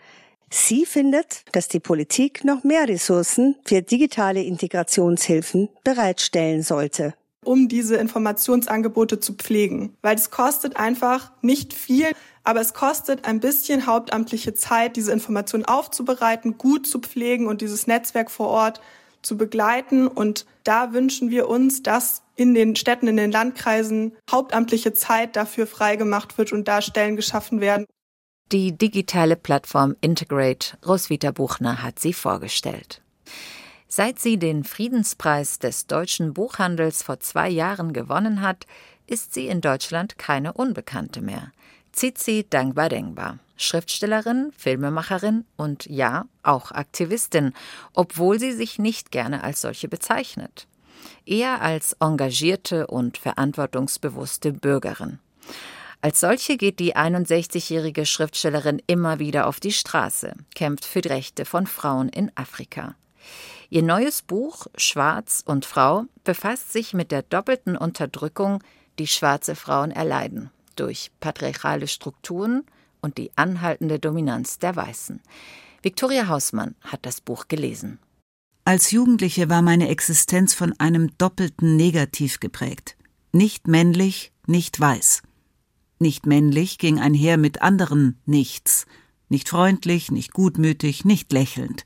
Sie 0.57 0.87
findet, 0.87 1.43
dass 1.51 1.67
die 1.67 1.81
Politik 1.81 2.45
noch 2.45 2.63
mehr 2.63 2.89
Ressourcen 2.89 3.57
für 3.65 3.83
digitale 3.83 4.41
Integrationshilfen 4.45 5.69
bereitstellen 5.83 6.63
sollte 6.63 7.15
um 7.43 7.69
diese 7.69 7.97
Informationsangebote 7.97 9.21
zu 9.21 9.35
pflegen. 9.35 9.95
Weil 10.01 10.17
es 10.17 10.31
kostet 10.31 10.79
einfach 10.79 11.31
nicht 11.43 11.75
viel, 11.75 12.07
aber 12.43 12.63
es 12.63 12.73
kostet 12.73 13.27
ein 13.27 13.39
bisschen 13.39 13.87
hauptamtliche 13.87 14.55
Zeit, 14.55 14.97
diese 14.97 15.13
Informationen 15.13 15.67
aufzubereiten, 15.67 16.57
gut 16.57 16.87
zu 16.87 17.01
pflegen 17.01 17.47
und 17.47 17.61
dieses 17.61 17.87
Netzwerk 17.87 18.31
vor 18.31 18.49
Ort 18.49 18.81
zu 19.21 19.37
begleiten. 19.37 20.07
Und 20.07 20.47
da 20.63 20.95
wünschen 20.95 21.29
wir 21.29 21.51
uns, 21.51 21.83
dass 21.83 22.23
in 22.35 22.55
den 22.55 22.77
Städten, 22.77 23.09
in 23.09 23.19
den 23.19 23.31
Landkreisen 23.31 24.17
hauptamtliche 24.31 24.95
Zeit 24.95 25.37
dafür 25.37 25.67
freigemacht 25.67 26.39
wird 26.39 26.53
und 26.53 26.67
da 26.67 26.81
Stellen 26.81 27.17
geschaffen 27.17 27.61
werden. 27.61 27.85
Die 28.53 28.77
digitale 28.77 29.37
Plattform 29.37 29.97
Integrate, 30.03 30.77
Roswitha 30.87 31.31
Buchner 31.31 31.83
hat 31.83 31.99
sie 31.99 32.13
vorgestellt. 32.13 33.01
Seit 33.89 34.19
sie 34.19 34.39
den 34.39 34.65
Friedenspreis 34.65 35.59
des 35.59 35.87
deutschen 35.87 36.35
Buchhandels 36.35 37.03
vor 37.03 37.21
zwei 37.21 37.49
Jahren 37.49 37.95
gewonnen 37.95 38.43
hat, 38.43 38.67
ist 39.07 39.33
sie 39.33 39.47
in 39.47 39.63
Deutschland 39.63 40.19
keine 40.19 40.53
Unbekannte 40.53 41.23
mehr. 41.23 41.53
Zizi 41.93 42.47
Dangba 42.49 42.91
Dengba, 42.91 43.39
Schriftstellerin, 43.57 44.53
Filmemacherin 44.57 45.47
und 45.57 45.87
ja, 45.87 46.27
auch 46.43 46.71
Aktivistin, 46.71 47.55
obwohl 47.95 48.39
sie 48.39 48.53
sich 48.53 48.79
nicht 48.79 49.11
gerne 49.11 49.43
als 49.43 49.63
solche 49.63 49.89
bezeichnet. 49.89 50.67
Eher 51.25 51.63
als 51.63 51.97
engagierte 51.99 52.89
und 52.89 53.17
verantwortungsbewusste 53.17 54.53
Bürgerin. 54.53 55.19
Als 56.05 56.21
solche 56.21 56.59
geht 56.59 56.81
die 56.81 56.95
61-jährige 56.95 58.05
Schriftstellerin 58.05 58.83
immer 58.87 59.21
wieder 59.21 59.47
auf 59.47 59.59
die 59.59 59.73
Straße, 59.73 60.35
kämpft 60.55 60.85
für 60.85 61.01
die 61.01 61.09
Rechte 61.09 61.47
von 61.47 61.67
Frauen 61.67 62.11
in 62.11 62.31
Afrika. 62.35 62.95
Ihr 63.71 63.83
neues 63.83 64.21
Buch 64.21 64.67
Schwarz 64.77 65.43
und 65.47 65.65
Frau 65.65 66.05
befasst 66.23 66.75
sich 66.75 66.93
mit 66.93 67.11
der 67.11 67.23
doppelten 67.23 67.75
Unterdrückung, 67.75 68.63
die 68.99 69.07
schwarze 69.07 69.57
Frauen 69.57 69.93
erleiden, 69.93 70.51
durch 70.77 71.11
patriarchale 71.21 71.89
Strukturen 71.89 72.65
und 73.01 73.17
die 73.17 73.31
anhaltende 73.37 73.99
Dominanz 73.99 74.59
der 74.59 74.77
Weißen. 74.77 75.23
Viktoria 75.81 76.29
Hausmann 76.29 76.75
hat 76.83 77.07
das 77.07 77.23
Buch 77.23 77.49
gelesen. 77.49 77.99
Als 78.67 78.91
Jugendliche 78.91 79.49
war 79.49 79.63
meine 79.63 79.89
Existenz 79.89 80.53
von 80.53 80.79
einem 80.79 81.17
doppelten 81.17 81.77
Negativ 81.77 82.41
geprägt. 82.41 82.95
Nicht 83.33 83.69
männlich, 83.69 84.33
nicht 84.47 84.79
weiß. 84.79 85.23
Nicht 85.99 86.27
männlich 86.27 86.79
ging 86.79 86.99
einher 86.99 87.37
mit 87.37 87.63
anderen 87.63 88.19
Nichts, 88.27 88.87
nicht 89.29 89.49
freundlich, 89.49 90.11
nicht 90.11 90.33
gutmütig, 90.33 91.05
nicht 91.05 91.33
lächelnd. 91.33 91.85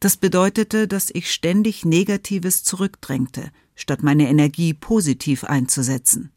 Das 0.00 0.16
bedeutete, 0.16 0.86
dass 0.88 1.10
ich 1.12 1.32
ständig 1.32 1.84
Negatives 1.84 2.64
zurückdrängte, 2.64 3.50
statt 3.74 4.02
meine 4.02 4.28
Energie 4.28 4.74
positiv 4.74 5.44
einzusetzen. 5.44 6.30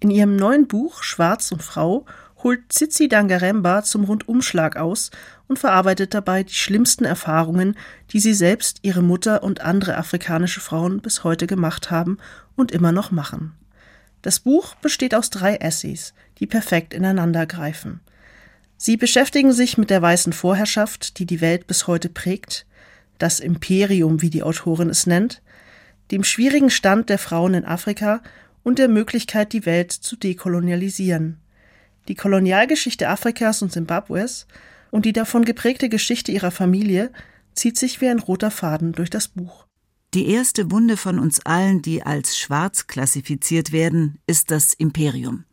In 0.00 0.10
ihrem 0.10 0.34
neuen 0.34 0.66
Buch 0.66 1.02
Schwarz 1.04 1.52
und 1.52 1.62
Frau 1.62 2.06
holt 2.42 2.70
Tsitsi 2.70 3.08
Dangaremba 3.08 3.84
zum 3.84 4.02
Rundumschlag 4.04 4.76
aus 4.76 5.12
und 5.46 5.60
verarbeitet 5.60 6.12
dabei 6.12 6.42
die 6.42 6.54
schlimmsten 6.54 7.04
Erfahrungen, 7.04 7.76
die 8.10 8.18
sie 8.18 8.34
selbst, 8.34 8.80
ihre 8.82 9.02
Mutter 9.02 9.44
und 9.44 9.60
andere 9.60 9.96
afrikanische 9.96 10.60
Frauen 10.60 11.00
bis 11.00 11.22
heute 11.22 11.46
gemacht 11.46 11.92
haben 11.92 12.18
und 12.56 12.72
immer 12.72 12.90
noch 12.90 13.12
machen. 13.12 13.52
Das 14.22 14.40
Buch 14.40 14.74
besteht 14.76 15.14
aus 15.14 15.30
drei 15.30 15.56
Essays, 15.56 16.14
die 16.38 16.46
perfekt 16.46 16.94
ineinandergreifen. 16.94 18.00
Sie 18.76 18.96
beschäftigen 18.96 19.52
sich 19.52 19.78
mit 19.78 19.90
der 19.90 20.02
weißen 20.02 20.32
Vorherrschaft, 20.32 21.18
die 21.18 21.26
die 21.26 21.40
Welt 21.40 21.66
bis 21.66 21.86
heute 21.86 22.08
prägt, 22.08 22.66
das 23.18 23.38
Imperium, 23.40 24.22
wie 24.22 24.30
die 24.30 24.42
Autorin 24.42 24.90
es 24.90 25.06
nennt, 25.06 25.42
dem 26.10 26.24
schwierigen 26.24 26.70
Stand 26.70 27.08
der 27.08 27.18
Frauen 27.18 27.54
in 27.54 27.64
Afrika 27.64 28.22
und 28.62 28.78
der 28.78 28.88
Möglichkeit, 28.88 29.52
die 29.52 29.66
Welt 29.66 29.92
zu 29.92 30.16
dekolonialisieren. 30.16 31.38
Die 32.08 32.14
Kolonialgeschichte 32.14 33.08
Afrikas 33.08 33.62
und 33.62 33.72
Simbabwes 33.72 34.46
und 34.90 35.04
die 35.04 35.12
davon 35.12 35.44
geprägte 35.44 35.88
Geschichte 35.88 36.32
ihrer 36.32 36.50
Familie 36.50 37.10
zieht 37.54 37.78
sich 37.78 38.00
wie 38.00 38.08
ein 38.08 38.18
roter 38.18 38.50
Faden 38.50 38.92
durch 38.92 39.10
das 39.10 39.28
Buch. 39.28 39.66
Die 40.14 40.28
erste 40.28 40.70
Wunde 40.70 40.98
von 40.98 41.18
uns 41.18 41.40
allen, 41.40 41.80
die 41.80 42.02
als 42.02 42.36
schwarz 42.36 42.86
klassifiziert 42.86 43.72
werden, 43.72 44.18
ist 44.26 44.50
das 44.50 44.74
Imperium. 44.74 45.44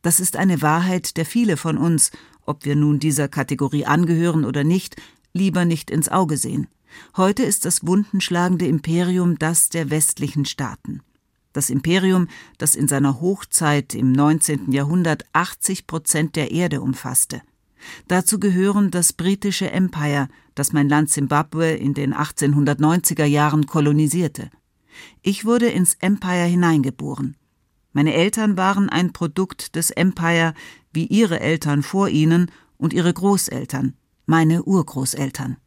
Das 0.00 0.20
ist 0.20 0.36
eine 0.36 0.62
Wahrheit, 0.62 1.16
der 1.16 1.26
viele 1.26 1.56
von 1.56 1.76
uns, 1.76 2.12
ob 2.42 2.64
wir 2.64 2.76
nun 2.76 3.00
dieser 3.00 3.26
Kategorie 3.26 3.84
angehören 3.84 4.44
oder 4.44 4.62
nicht, 4.62 4.94
lieber 5.32 5.64
nicht 5.64 5.90
ins 5.90 6.08
Auge 6.08 6.36
sehen. 6.36 6.68
Heute 7.16 7.42
ist 7.42 7.64
das 7.64 7.84
wundenschlagende 7.84 8.68
Imperium 8.68 9.40
das 9.40 9.70
der 9.70 9.90
westlichen 9.90 10.44
Staaten. 10.44 11.00
Das 11.52 11.68
Imperium, 11.68 12.28
das 12.58 12.76
in 12.76 12.86
seiner 12.86 13.20
Hochzeit 13.20 13.92
im 13.92 14.12
19. 14.12 14.70
Jahrhundert 14.70 15.24
80 15.32 15.88
Prozent 15.88 16.36
der 16.36 16.52
Erde 16.52 16.80
umfasste. 16.80 17.42
Dazu 18.06 18.38
gehören 18.38 18.92
das 18.92 19.12
britische 19.12 19.68
Empire, 19.72 20.28
das 20.56 20.72
mein 20.72 20.88
Land 20.88 21.10
Simbabwe 21.10 21.70
in 21.70 21.94
den 21.94 22.12
1890er 22.12 23.24
Jahren 23.24 23.66
kolonisierte. 23.66 24.50
Ich 25.22 25.44
wurde 25.44 25.68
ins 25.68 25.94
Empire 26.00 26.46
hineingeboren. 26.46 27.36
Meine 27.92 28.14
Eltern 28.14 28.56
waren 28.56 28.88
ein 28.88 29.12
Produkt 29.12 29.76
des 29.76 29.90
Empire, 29.90 30.54
wie 30.92 31.06
ihre 31.06 31.38
Eltern 31.40 31.82
vor 31.82 32.08
ihnen 32.08 32.50
und 32.76 32.92
ihre 32.92 33.12
Großeltern, 33.12 33.94
meine 34.26 34.64
Urgroßeltern. 34.64 35.58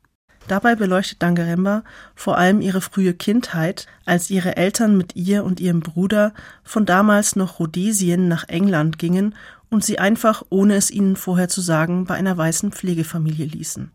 Dabei 0.48 0.76
beleuchtet 0.76 1.22
Dangaremba 1.22 1.84
vor 2.16 2.38
allem 2.38 2.62
ihre 2.62 2.82
frühe 2.82 3.14
Kindheit, 3.14 3.86
als 4.06 4.32
ihre 4.32 4.58
Eltern 4.58 4.98
mit 4.98 5.16
ihr 5.16 5.44
und 5.44 5.60
ihrem 5.60 5.80
Bruder 5.80 6.34
von 6.64 6.88
damals 6.88 7.36
noch 7.36 7.60
Rhodesien 7.60 8.28
nach 8.28 8.48
England 8.48 8.98
gingen 8.98 9.36
und 9.70 9.84
sie 9.84 10.00
einfach, 10.00 10.44
ohne 10.50 10.76
es 10.76 10.90
ihnen 10.90 11.16
vorher 11.16 11.50
zu 11.50 11.62
sagen, 11.62 12.06
bei 12.06 12.16
einer 12.16 12.36
weißen 12.36 12.72
Pflegefamilie 12.72 13.46
ließen. 13.46 13.92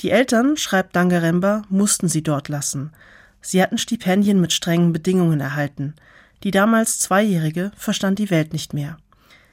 Die 0.00 0.10
Eltern, 0.10 0.56
schreibt 0.56 0.96
Dangaremba, 0.96 1.62
mussten 1.68 2.08
sie 2.08 2.22
dort 2.22 2.48
lassen. 2.48 2.92
Sie 3.40 3.62
hatten 3.62 3.78
Stipendien 3.78 4.40
mit 4.40 4.52
strengen 4.52 4.92
Bedingungen 4.92 5.40
erhalten. 5.40 5.94
Die 6.42 6.50
damals 6.50 6.98
Zweijährige 6.98 7.72
verstand 7.76 8.18
die 8.18 8.30
Welt 8.30 8.52
nicht 8.52 8.74
mehr. 8.74 8.96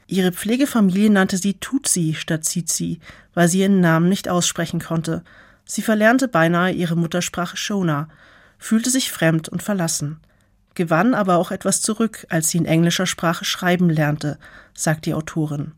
Ihre 0.07 0.31
Pflegefamilie 0.31 1.09
nannte 1.09 1.37
sie 1.37 1.55
Tutsi 1.55 2.15
statt 2.17 2.45
Zizi, 2.45 2.99
weil 3.33 3.49
sie 3.49 3.59
ihren 3.59 3.81
Namen 3.81 4.07
nicht 4.07 4.29
aussprechen 4.29 4.79
konnte. 4.79 5.23
Sie 5.65 5.81
verlernte 5.81 6.27
beinahe 6.27 6.71
ihre 6.71 6.95
Muttersprache 6.95 7.57
Shona, 7.57 8.07
fühlte 8.57 8.89
sich 8.89 9.11
fremd 9.11 9.49
und 9.49 9.63
verlassen 9.63 10.21
gewann 10.77 11.15
aber 11.15 11.37
auch 11.37 11.51
etwas 11.51 11.81
zurück, 11.81 12.25
als 12.29 12.49
sie 12.49 12.59
in 12.59 12.65
englischer 12.65 13.07
Sprache 13.07 13.43
schreiben 13.43 13.89
lernte, 13.89 14.37
sagt 14.73 15.07
die 15.07 15.13
Autorin. 15.15 15.73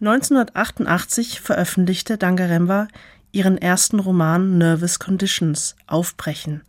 1988 0.00 1.40
veröffentlichte 1.40 2.18
Dangaremba 2.18 2.88
ihren 3.32 3.58
ersten 3.58 4.00
Roman 4.00 4.58
Nervous 4.58 4.98
Conditions 4.98 5.76
Aufbrechen, 5.86 6.62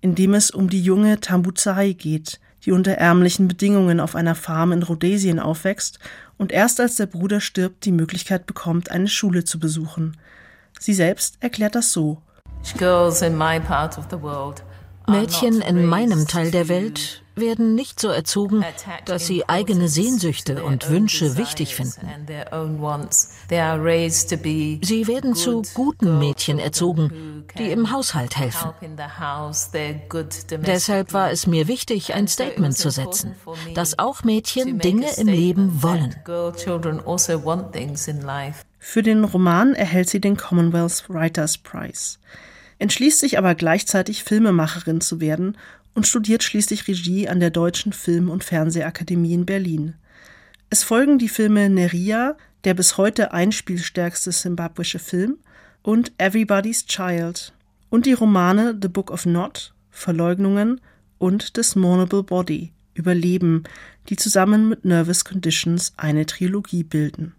in 0.00 0.14
dem 0.14 0.34
es 0.34 0.50
um 0.50 0.68
die 0.68 0.82
junge 0.82 1.20
Tambuzai 1.20 1.92
geht, 1.92 2.40
die 2.64 2.72
unter 2.72 2.92
ärmlichen 2.92 3.48
Bedingungen 3.48 4.00
auf 4.00 4.14
einer 4.14 4.34
Farm 4.34 4.72
in 4.72 4.82
Rhodesien 4.82 5.38
aufwächst 5.38 5.98
und 6.38 6.52
erst 6.52 6.80
als 6.80 6.96
der 6.96 7.06
Bruder 7.06 7.40
stirbt 7.40 7.84
die 7.84 7.92
Möglichkeit 7.92 8.46
bekommt, 8.46 8.90
eine 8.90 9.08
Schule 9.08 9.44
zu 9.44 9.58
besuchen. 9.58 10.16
Sie 10.78 10.94
selbst 10.94 11.36
erklärt 11.40 11.74
das 11.74 11.92
so. 11.92 12.22
Girls 12.78 13.22
in 13.22 13.36
my 13.36 13.58
part 13.60 13.98
of 13.98 14.06
the 14.10 14.20
world 14.20 14.62
Mädchen 15.06 15.60
in 15.60 15.86
meinem 15.86 16.26
Teil 16.26 16.50
der 16.50 16.68
Welt 16.68 17.22
werden 17.34 17.74
nicht 17.74 17.98
so 17.98 18.08
erzogen, 18.08 18.64
dass 19.04 19.26
sie 19.26 19.48
eigene 19.48 19.88
Sehnsüchte 19.88 20.62
und 20.62 20.90
Wünsche 20.90 21.36
wichtig 21.36 21.74
finden. 21.74 22.06
Sie 24.82 25.06
werden 25.06 25.34
zu 25.34 25.62
guten 25.74 26.18
Mädchen 26.18 26.58
erzogen, 26.58 27.44
die 27.58 27.70
im 27.70 27.90
Haushalt 27.90 28.36
helfen. 28.36 28.70
Deshalb 30.50 31.12
war 31.12 31.30
es 31.30 31.46
mir 31.46 31.68
wichtig, 31.68 32.14
ein 32.14 32.28
Statement 32.28 32.76
zu 32.76 32.90
setzen, 32.90 33.34
dass 33.74 33.98
auch 33.98 34.24
Mädchen 34.24 34.78
Dinge 34.78 35.10
im 35.16 35.28
Leben 35.28 35.82
wollen. 35.82 36.14
Für 38.78 39.02
den 39.02 39.24
Roman 39.24 39.74
erhält 39.74 40.10
sie 40.10 40.20
den 40.20 40.36
Commonwealth 40.36 41.04
Writers 41.08 41.56
Prize 41.58 42.18
entschließt 42.82 43.20
sich 43.20 43.38
aber 43.38 43.54
gleichzeitig 43.54 44.24
Filmemacherin 44.24 45.00
zu 45.00 45.20
werden 45.20 45.56
und 45.94 46.06
studiert 46.06 46.42
schließlich 46.42 46.88
Regie 46.88 47.28
an 47.28 47.38
der 47.38 47.50
Deutschen 47.50 47.92
Film- 47.92 48.28
und 48.28 48.44
Fernsehakademie 48.44 49.34
in 49.34 49.46
Berlin. 49.46 49.94
Es 50.68 50.82
folgen 50.82 51.18
die 51.18 51.28
Filme 51.28 51.70
Neria, 51.70 52.36
der 52.64 52.74
bis 52.74 52.96
heute 52.96 53.32
einspielstärkste 53.32 54.32
simbabwische 54.32 54.98
Film, 54.98 55.38
und 55.82 56.12
Everybody's 56.18 56.86
Child 56.86 57.52
und 57.90 58.06
die 58.06 58.12
Romane 58.12 58.76
The 58.80 58.88
Book 58.88 59.10
of 59.10 59.26
Not, 59.26 59.74
Verleugnungen 59.90 60.80
und 61.18 61.52
The 61.56 61.78
Mournable 61.78 62.22
Body, 62.22 62.72
Überleben, 62.94 63.64
die 64.08 64.16
zusammen 64.16 64.68
mit 64.68 64.84
Nervous 64.84 65.24
Conditions 65.24 65.92
eine 65.96 66.26
Trilogie 66.26 66.82
bilden. 66.84 67.34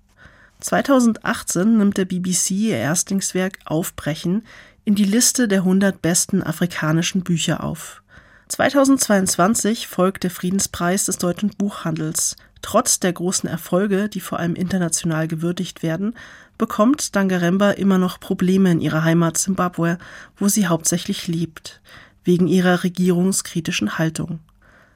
2018 0.60 1.78
nimmt 1.78 1.98
der 1.98 2.06
BBC 2.06 2.52
ihr 2.52 2.78
Erstlingswerk 2.78 3.60
Aufbrechen 3.66 4.44
in 4.86 4.96
die 4.96 5.06
Liste 5.06 5.48
der 5.48 5.60
100 5.60 6.02
besten 6.02 6.44
afrikanischen 6.44 7.24
Bücher 7.24 7.64
auf. 7.64 8.02
2022 8.50 9.88
folgt 9.88 10.24
der 10.24 10.32
Friedenspreis 10.32 11.06
des 11.06 11.18
deutschen 11.18 11.50
Buchhandels. 11.50 12.36
Trotz 12.62 13.00
der 13.00 13.14
großen 13.14 13.50
Erfolge, 13.50 14.10
die 14.10 14.20
vor 14.20 14.40
allem 14.40 14.56
international 14.56 15.28
gewürdigt 15.28 15.84
werden, 15.84 16.16
bekommt 16.58 17.16
Dangaremba 17.16 17.72
immer 17.72 17.98
noch 17.98 18.20
Probleme 18.20 18.72
in 18.72 18.80
ihrer 18.80 19.04
Heimat 19.04 19.38
Zimbabwe, 19.38 19.98
wo 20.38 20.48
sie 20.48 20.68
hauptsächlich 20.68 21.28
lebt, 21.28 21.82
wegen 22.24 22.48
ihrer 22.48 22.84
regierungskritischen 22.84 23.98
Haltung. 23.98 24.40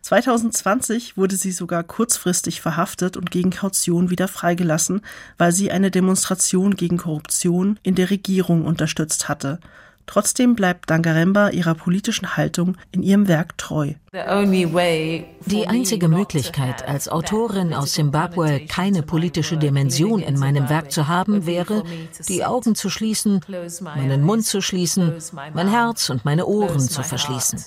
2020 0.07 1.17
wurde 1.17 1.35
sie 1.35 1.51
sogar 1.51 1.83
kurzfristig 1.83 2.61
verhaftet 2.61 3.17
und 3.17 3.29
gegen 3.29 3.49
Kaution 3.49 4.09
wieder 4.09 4.29
freigelassen, 4.29 5.01
weil 5.37 5.51
sie 5.51 5.69
eine 5.69 5.91
Demonstration 5.91 6.77
gegen 6.77 6.95
Korruption 6.95 7.77
in 7.83 7.95
der 7.95 8.09
Regierung 8.09 8.63
unterstützt 8.63 9.27
hatte. 9.27 9.59
Trotzdem 10.05 10.55
bleibt 10.55 10.89
Dangaremba 10.89 11.49
ihrer 11.49 11.75
politischen 11.75 12.37
Haltung 12.37 12.77
in 12.93 13.03
ihrem 13.03 13.27
Werk 13.27 13.57
treu. 13.57 13.95
Die 15.45 15.67
einzige 15.67 16.07
Möglichkeit, 16.07 16.87
als 16.87 17.09
Autorin 17.09 17.73
aus 17.73 17.95
Simbabwe 17.95 18.61
keine 18.65 19.03
politische 19.03 19.57
Dimension 19.57 20.21
in 20.21 20.39
meinem 20.39 20.69
Werk 20.69 20.93
zu 20.93 21.09
haben, 21.09 21.45
wäre, 21.45 21.83
die 22.29 22.45
Augen 22.45 22.75
zu 22.75 22.89
schließen, 22.89 23.41
meinen 23.81 24.23
Mund 24.23 24.45
zu 24.45 24.61
schließen, 24.61 25.15
mein 25.53 25.67
Herz 25.67 26.09
und 26.09 26.23
meine 26.23 26.45
Ohren 26.45 26.79
zu 26.79 27.03
verschließen. 27.03 27.61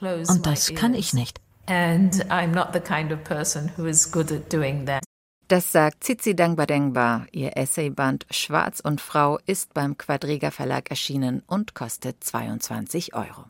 Und 0.00 0.46
das 0.46 0.74
kann 0.74 0.92
ich 0.92 1.14
nicht. 1.14 1.45
And 1.68 2.12
I'm 2.30 2.52
not 2.52 2.72
the 2.72 2.80
kind 2.80 3.12
of 3.12 3.24
person 3.24 3.70
who 3.76 3.86
is 3.86 4.10
good 4.10 4.30
at 4.32 4.52
doing 4.52 4.86
that. 4.86 5.02
Das 5.48 5.70
sagt 5.70 6.02
Zizi 6.02 6.34
Dangbadengba. 6.34 7.26
Ihr 7.30 7.56
Essayband 7.56 8.26
Schwarz 8.30 8.80
und 8.80 9.00
Frau 9.00 9.38
ist 9.46 9.74
beim 9.74 9.96
Quadriga 9.96 10.50
Verlag 10.50 10.90
erschienen 10.90 11.42
und 11.46 11.74
kostet 11.74 12.22
22 12.24 13.14
Euro. 13.14 13.44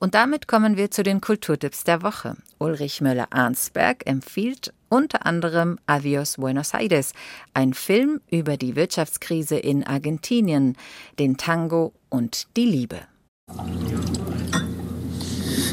Und 0.00 0.14
damit 0.14 0.48
kommen 0.48 0.76
wir 0.76 0.90
zu 0.90 1.02
den 1.02 1.20
Kulturtipps 1.20 1.84
der 1.84 2.02
Woche. 2.02 2.36
Ulrich 2.58 3.00
Möller-Arnsberg 3.00 4.06
empfiehlt 4.06 4.72
unter 4.88 5.26
anderem 5.26 5.78
Avios 5.86 6.36
Buenos 6.38 6.74
Aires, 6.74 7.12
ein 7.54 7.74
Film 7.74 8.20
über 8.30 8.56
die 8.56 8.76
Wirtschaftskrise 8.76 9.58
in 9.58 9.86
Argentinien, 9.86 10.76
den 11.18 11.36
Tango 11.36 11.92
und 12.08 12.48
die 12.56 12.66
Liebe. 12.66 13.00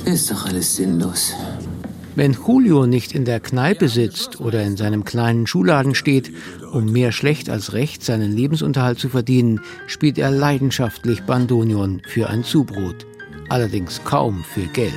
Ist 0.08 0.32
doch 0.32 0.46
alles 0.46 0.78
sinnlos. 0.78 1.34
Wenn 2.15 2.32
Julio 2.32 2.86
nicht 2.86 3.12
in 3.12 3.26
der 3.26 3.41
Kneipe 3.41 3.89
sitzt 3.89 4.39
oder 4.39 4.63
in 4.63 4.78
seinem 4.78 5.04
kleinen 5.04 5.48
Schuhladen 5.48 5.96
steht, 5.96 6.32
um 6.72 6.89
mehr 6.93 7.12
schlecht 7.12 7.50
als 7.50 7.74
recht 7.74 8.06
seinen 8.06 8.32
Lebensunterhalt 8.32 9.00
zu 9.00 9.10
verdienen, 9.10 9.60
spielt 9.86 10.17
er 10.17 10.32
leidenschaftlich 10.32 11.24
Bandonion 11.24 12.02
für 12.08 12.30
ein 12.30 12.46
Zubrot. 12.46 13.06
Allerdings 13.50 14.02
kaum 14.06 14.46
für 14.46 14.65
Geld. 14.67 14.93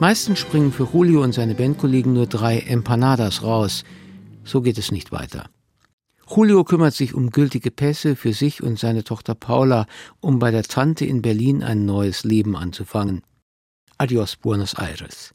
Meistens 0.00 0.38
springen 0.38 0.72
für 0.72 0.88
Julio 0.90 1.22
und 1.22 1.34
seine 1.34 1.54
Bandkollegen 1.54 2.14
nur 2.14 2.26
drei 2.26 2.60
Empanadas 2.60 3.42
raus. 3.42 3.84
So 4.42 4.62
geht 4.62 4.78
es 4.78 4.90
nicht 4.90 5.12
weiter. 5.12 5.50
Julio 6.30 6.62
kümmert 6.62 6.94
sich 6.94 7.14
um 7.14 7.30
gültige 7.30 7.70
Pässe 7.70 8.14
für 8.14 8.34
sich 8.34 8.62
und 8.62 8.78
seine 8.78 9.02
Tochter 9.02 9.34
Paula, 9.34 9.86
um 10.20 10.38
bei 10.38 10.50
der 10.50 10.62
Tante 10.62 11.06
in 11.06 11.22
Berlin 11.22 11.62
ein 11.62 11.86
neues 11.86 12.22
Leben 12.24 12.54
anzufangen. 12.54 13.22
Adios 13.96 14.36
Buenos 14.36 14.74
Aires. 14.74 15.34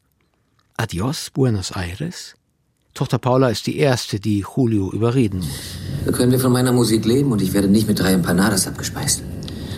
Adios 0.77 1.31
Buenos 1.31 1.71
Aires? 1.71 2.35
Tochter 2.93 3.17
Paula 3.17 3.49
ist 3.49 3.65
die 3.65 3.77
erste, 3.77 4.19
die 4.19 4.45
Julio 4.55 4.91
überreden 4.91 5.39
muss. 5.39 5.77
Da 6.05 6.11
können 6.11 6.31
wir 6.31 6.39
von 6.39 6.51
meiner 6.51 6.71
Musik 6.71 7.05
leben 7.05 7.31
und 7.31 7.41
ich 7.41 7.53
werde 7.53 7.67
nicht 7.67 7.87
mit 7.87 7.99
drei 7.99 8.13
Empanadas 8.13 8.67
abgespeist. 8.67 9.23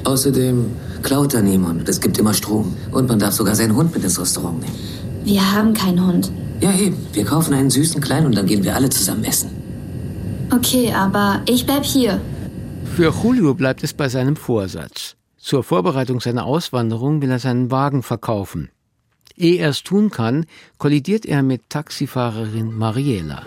Außerdem 0.03 0.65
klaut 1.01 1.33
da 1.33 1.41
niemand 1.41 1.79
und 1.79 1.89
es 1.89 2.01
gibt 2.01 2.17
immer 2.17 2.33
Strom. 2.33 2.75
Und 2.91 3.07
man 3.07 3.19
darf 3.19 3.33
sogar 3.33 3.55
seinen 3.55 3.75
Hund 3.75 3.93
mit 3.93 4.03
ins 4.03 4.19
Restaurant 4.19 4.59
nehmen. 4.59 4.75
Wir 5.23 5.53
haben 5.53 5.73
keinen 5.73 6.05
Hund. 6.05 6.29
Ja, 6.59 6.73
eben. 6.73 6.97
Wir 7.13 7.23
kaufen 7.23 7.53
einen 7.53 7.69
süßen 7.69 8.01
Kleinen 8.01 8.27
und 8.27 8.35
dann 8.35 8.45
gehen 8.45 8.63
wir 8.63 8.75
alle 8.75 8.89
zusammen 8.89 9.23
essen. 9.23 9.54
Okay, 10.51 10.93
aber 10.93 11.41
ich 11.47 11.65
bleib 11.65 11.83
hier. 11.83 12.21
Für 12.95 13.11
Julio 13.11 13.53
bleibt 13.53 13.83
es 13.83 13.93
bei 13.93 14.09
seinem 14.09 14.35
Vorsatz. 14.35 15.15
Zur 15.37 15.63
Vorbereitung 15.63 16.21
seiner 16.21 16.45
Auswanderung 16.45 17.21
will 17.21 17.29
er 17.29 17.39
seinen 17.39 17.71
Wagen 17.71 18.03
verkaufen. 18.03 18.69
Ehe 19.35 19.59
er 19.59 19.69
es 19.69 19.83
tun 19.83 20.11
kann, 20.11 20.45
kollidiert 20.77 21.25
er 21.25 21.43
mit 21.43 21.69
Taxifahrerin 21.69 22.73
Mariela. 22.73 23.43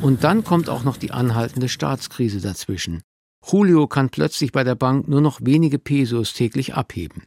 Und 0.00 0.24
dann 0.24 0.42
kommt 0.42 0.68
auch 0.68 0.84
noch 0.84 0.96
die 0.96 1.12
anhaltende 1.12 1.68
Staatskrise 1.68 2.40
dazwischen. 2.40 3.02
Julio 3.44 3.86
kann 3.86 4.10
plötzlich 4.10 4.52
bei 4.52 4.64
der 4.64 4.74
Bank 4.74 5.06
nur 5.06 5.20
noch 5.20 5.40
wenige 5.42 5.78
Pesos 5.78 6.32
täglich 6.32 6.74
abheben. 6.74 7.22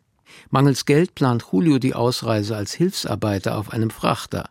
Mangels 0.50 0.86
Geld 0.86 1.15
plant 1.15 1.45
Julio 1.52 1.80
die 1.80 1.93
Ausreise 1.93 2.56
als 2.56 2.74
Hilfsarbeiter 2.74 3.58
auf 3.58 3.71
einem 3.74 3.89
Frachter. 3.89 4.50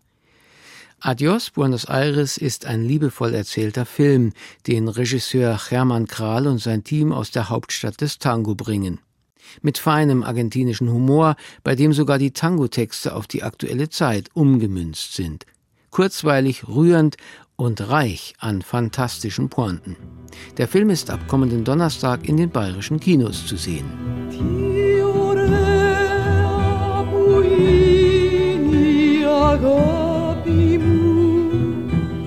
Adios 1.00 1.50
Buenos 1.50 1.84
Aires 1.84 2.38
ist 2.38 2.64
ein 2.64 2.82
liebevoll 2.82 3.34
erzählter 3.34 3.84
Film, 3.84 4.32
den 4.66 4.88
Regisseur 4.88 5.60
Hermann 5.68 6.06
Kral 6.06 6.46
und 6.46 6.58
sein 6.58 6.82
Team 6.82 7.12
aus 7.12 7.30
der 7.30 7.50
Hauptstadt 7.50 8.00
des 8.00 8.18
Tango 8.18 8.54
bringen. 8.54 9.00
Mit 9.60 9.76
feinem 9.76 10.22
argentinischen 10.22 10.90
Humor, 10.90 11.36
bei 11.62 11.74
dem 11.74 11.92
sogar 11.92 12.18
die 12.18 12.30
Tango-Texte 12.30 13.14
auf 13.14 13.26
die 13.26 13.42
aktuelle 13.42 13.90
Zeit 13.90 14.30
umgemünzt 14.32 15.12
sind. 15.14 15.44
Kurzweilig, 15.90 16.66
rührend 16.66 17.18
und 17.56 17.88
reich 17.88 18.34
an 18.38 18.62
fantastischen 18.62 19.48
Pointen. 19.50 19.96
Der 20.56 20.68
Film 20.68 20.90
ist 20.90 21.10
ab 21.10 21.28
kommenden 21.28 21.64
Donnerstag 21.64 22.28
in 22.28 22.36
den 22.36 22.50
bayerischen 22.50 22.98
Kinos 22.98 23.46
zu 23.46 23.56
sehen. 23.56 23.84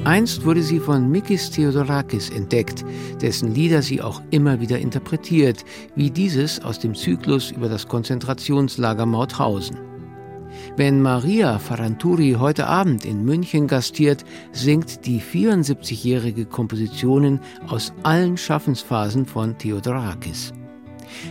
Einst 0.04 0.46
wurde 0.46 0.64
sie 0.64 0.80
von 0.80 1.12
Mikis 1.12 1.52
Theodorakis 1.52 2.30
entdeckt, 2.30 2.86
dessen 3.22 3.54
Lieder 3.54 3.82
sie 3.82 4.02
auch 4.02 4.22
immer 4.32 4.62
wieder 4.62 4.80
interpretiert, 4.80 5.66
wie 5.96 6.10
dieses 6.10 6.64
aus 6.64 6.80
dem 6.80 6.96
Zyklus 6.96 7.52
über 7.52 7.68
das 7.68 7.88
Konzentrationslager 7.88 9.06
Mauthausen. 9.06 9.78
Wenn 10.78 11.02
Maria 11.02 11.60
Faranturi 11.60 12.38
heute 12.40 12.68
Abend 12.68 13.04
in 13.04 13.26
München 13.26 13.68
gastiert, 13.68 14.24
singt 14.54 15.06
die 15.06 15.22
74-jährige 15.22 16.46
Kompositionen 16.46 17.40
aus 17.68 17.94
allen 18.04 18.38
Schaffensphasen 18.38 19.26
von 19.26 19.58
Theodorakis. 19.58 20.54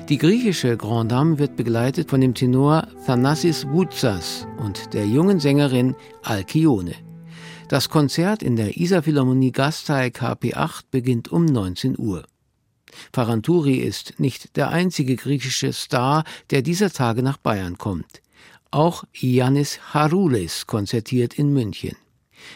Die 0.09 0.19
griechische 0.19 0.77
Grand 0.77 1.11
Dame 1.11 1.39
wird 1.39 1.57
begleitet 1.57 2.11
von 2.11 2.21
dem 2.21 2.35
Tenor 2.35 2.87
Thanassis 3.07 3.67
Voutsas 3.67 4.47
und 4.59 4.95
der 4.95 5.07
jungen 5.07 5.41
Sängerin 5.41 5.97
Alkione. 6.23 6.95
Das 7.69 7.89
Konzert 7.89 8.43
in 8.43 8.55
der 8.55 8.77
Isar 8.77 9.03
Philharmonie 9.03 9.51
Gasteig 9.51 10.21
KP8 10.23 10.83
beginnt 10.91 11.33
um 11.33 11.45
19 11.45 11.99
Uhr. 11.99 12.25
Faranturi 13.13 13.77
ist 13.77 14.21
nicht 14.21 14.57
der 14.57 14.71
einzige 14.71 15.17
griechische 15.17 15.73
Star, 15.73 16.25
der 16.51 16.63
dieser 16.63 16.91
Tage 16.91 17.23
nach 17.23 17.37
Bayern 17.37 17.77
kommt. 17.77 18.23
Auch 18.71 19.05
Yannis 19.13 19.81
Haroules 19.93 20.67
konzertiert 20.67 21.35
in 21.35 21.53
München. 21.53 21.97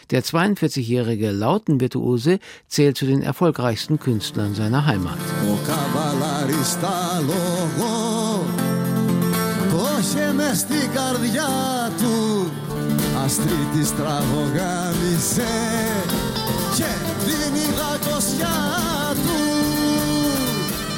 Der 0.09 0.23
42-jährige 0.23 1.31
Lautenvirtuose 1.31 2.39
zählt 2.67 2.97
zu 2.97 3.05
den 3.05 3.21
erfolgreichsten 3.21 3.99
Künstlern 3.99 4.55
seiner 4.55 4.85
Heimat. 4.85 5.17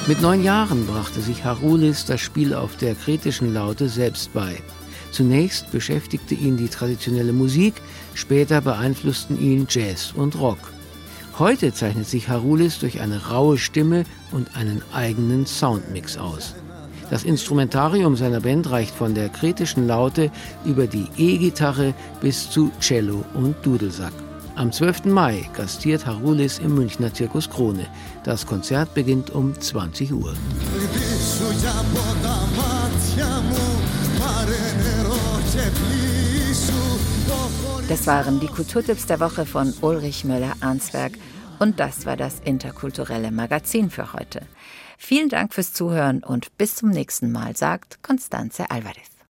Mit 0.05 0.21
neun 0.21 0.43
Jahren 0.43 0.85
brachte 0.85 1.21
sich 1.21 1.45
Harulis 1.45 2.05
das 2.05 2.19
Spiel 2.19 2.53
auf 2.53 2.75
der 2.75 2.93
kretischen 2.95 3.53
Laute 3.53 3.87
selbst 3.87 4.33
bei. 4.33 4.61
Zunächst 5.13 5.71
beschäftigte 5.71 6.33
ihn 6.33 6.57
die 6.57 6.69
traditionelle 6.69 7.33
Musik, 7.33 7.75
später 8.15 8.61
beeinflussten 8.61 9.39
ihn 9.39 9.67
Jazz 9.69 10.11
und 10.15 10.39
Rock. 10.39 10.57
Heute 11.37 11.71
zeichnet 11.71 12.07
sich 12.07 12.29
Harulis 12.29 12.79
durch 12.79 12.99
eine 12.99 13.27
raue 13.27 13.59
Stimme 13.59 14.05
und 14.31 14.57
einen 14.57 14.81
eigenen 14.91 15.45
Soundmix 15.45 16.17
aus. 16.17 16.55
Das 17.11 17.23
Instrumentarium 17.23 18.15
seiner 18.15 18.39
Band 18.39 18.71
reicht 18.71 18.95
von 18.95 19.13
der 19.13 19.29
kritischen 19.29 19.85
Laute 19.85 20.31
über 20.65 20.87
die 20.87 21.05
E-Gitarre 21.15 21.93
bis 22.19 22.49
zu 22.49 22.71
Cello 22.79 23.23
und 23.35 23.55
Dudelsack. 23.63 24.13
Am 24.55 24.71
12. 24.71 25.05
Mai 25.05 25.47
gastiert 25.55 26.07
Harulis 26.07 26.57
im 26.57 26.73
Münchner 26.73 27.13
Zirkus 27.13 27.47
Krone. 27.47 27.85
Das 28.23 28.47
Konzert 28.47 28.95
beginnt 28.95 29.29
um 29.29 29.59
20 29.59 30.11
Uhr. 30.11 30.33
Das 37.89 38.07
waren 38.07 38.39
die 38.39 38.47
Kulturtipps 38.47 39.05
der 39.05 39.19
Woche 39.19 39.45
von 39.45 39.73
Ulrich 39.81 40.25
Möller-Arnsberg. 40.25 41.13
Und 41.59 41.79
das 41.79 42.05
war 42.05 42.17
das 42.17 42.39
interkulturelle 42.43 43.31
Magazin 43.31 43.89
für 43.89 44.13
heute. 44.13 44.41
Vielen 44.97 45.29
Dank 45.29 45.53
fürs 45.53 45.73
Zuhören 45.73 46.23
und 46.23 46.57
bis 46.57 46.75
zum 46.75 46.89
nächsten 46.89 47.31
Mal, 47.31 47.55
sagt 47.55 48.01
Constanze 48.01 48.71
Alvarez. 48.71 49.12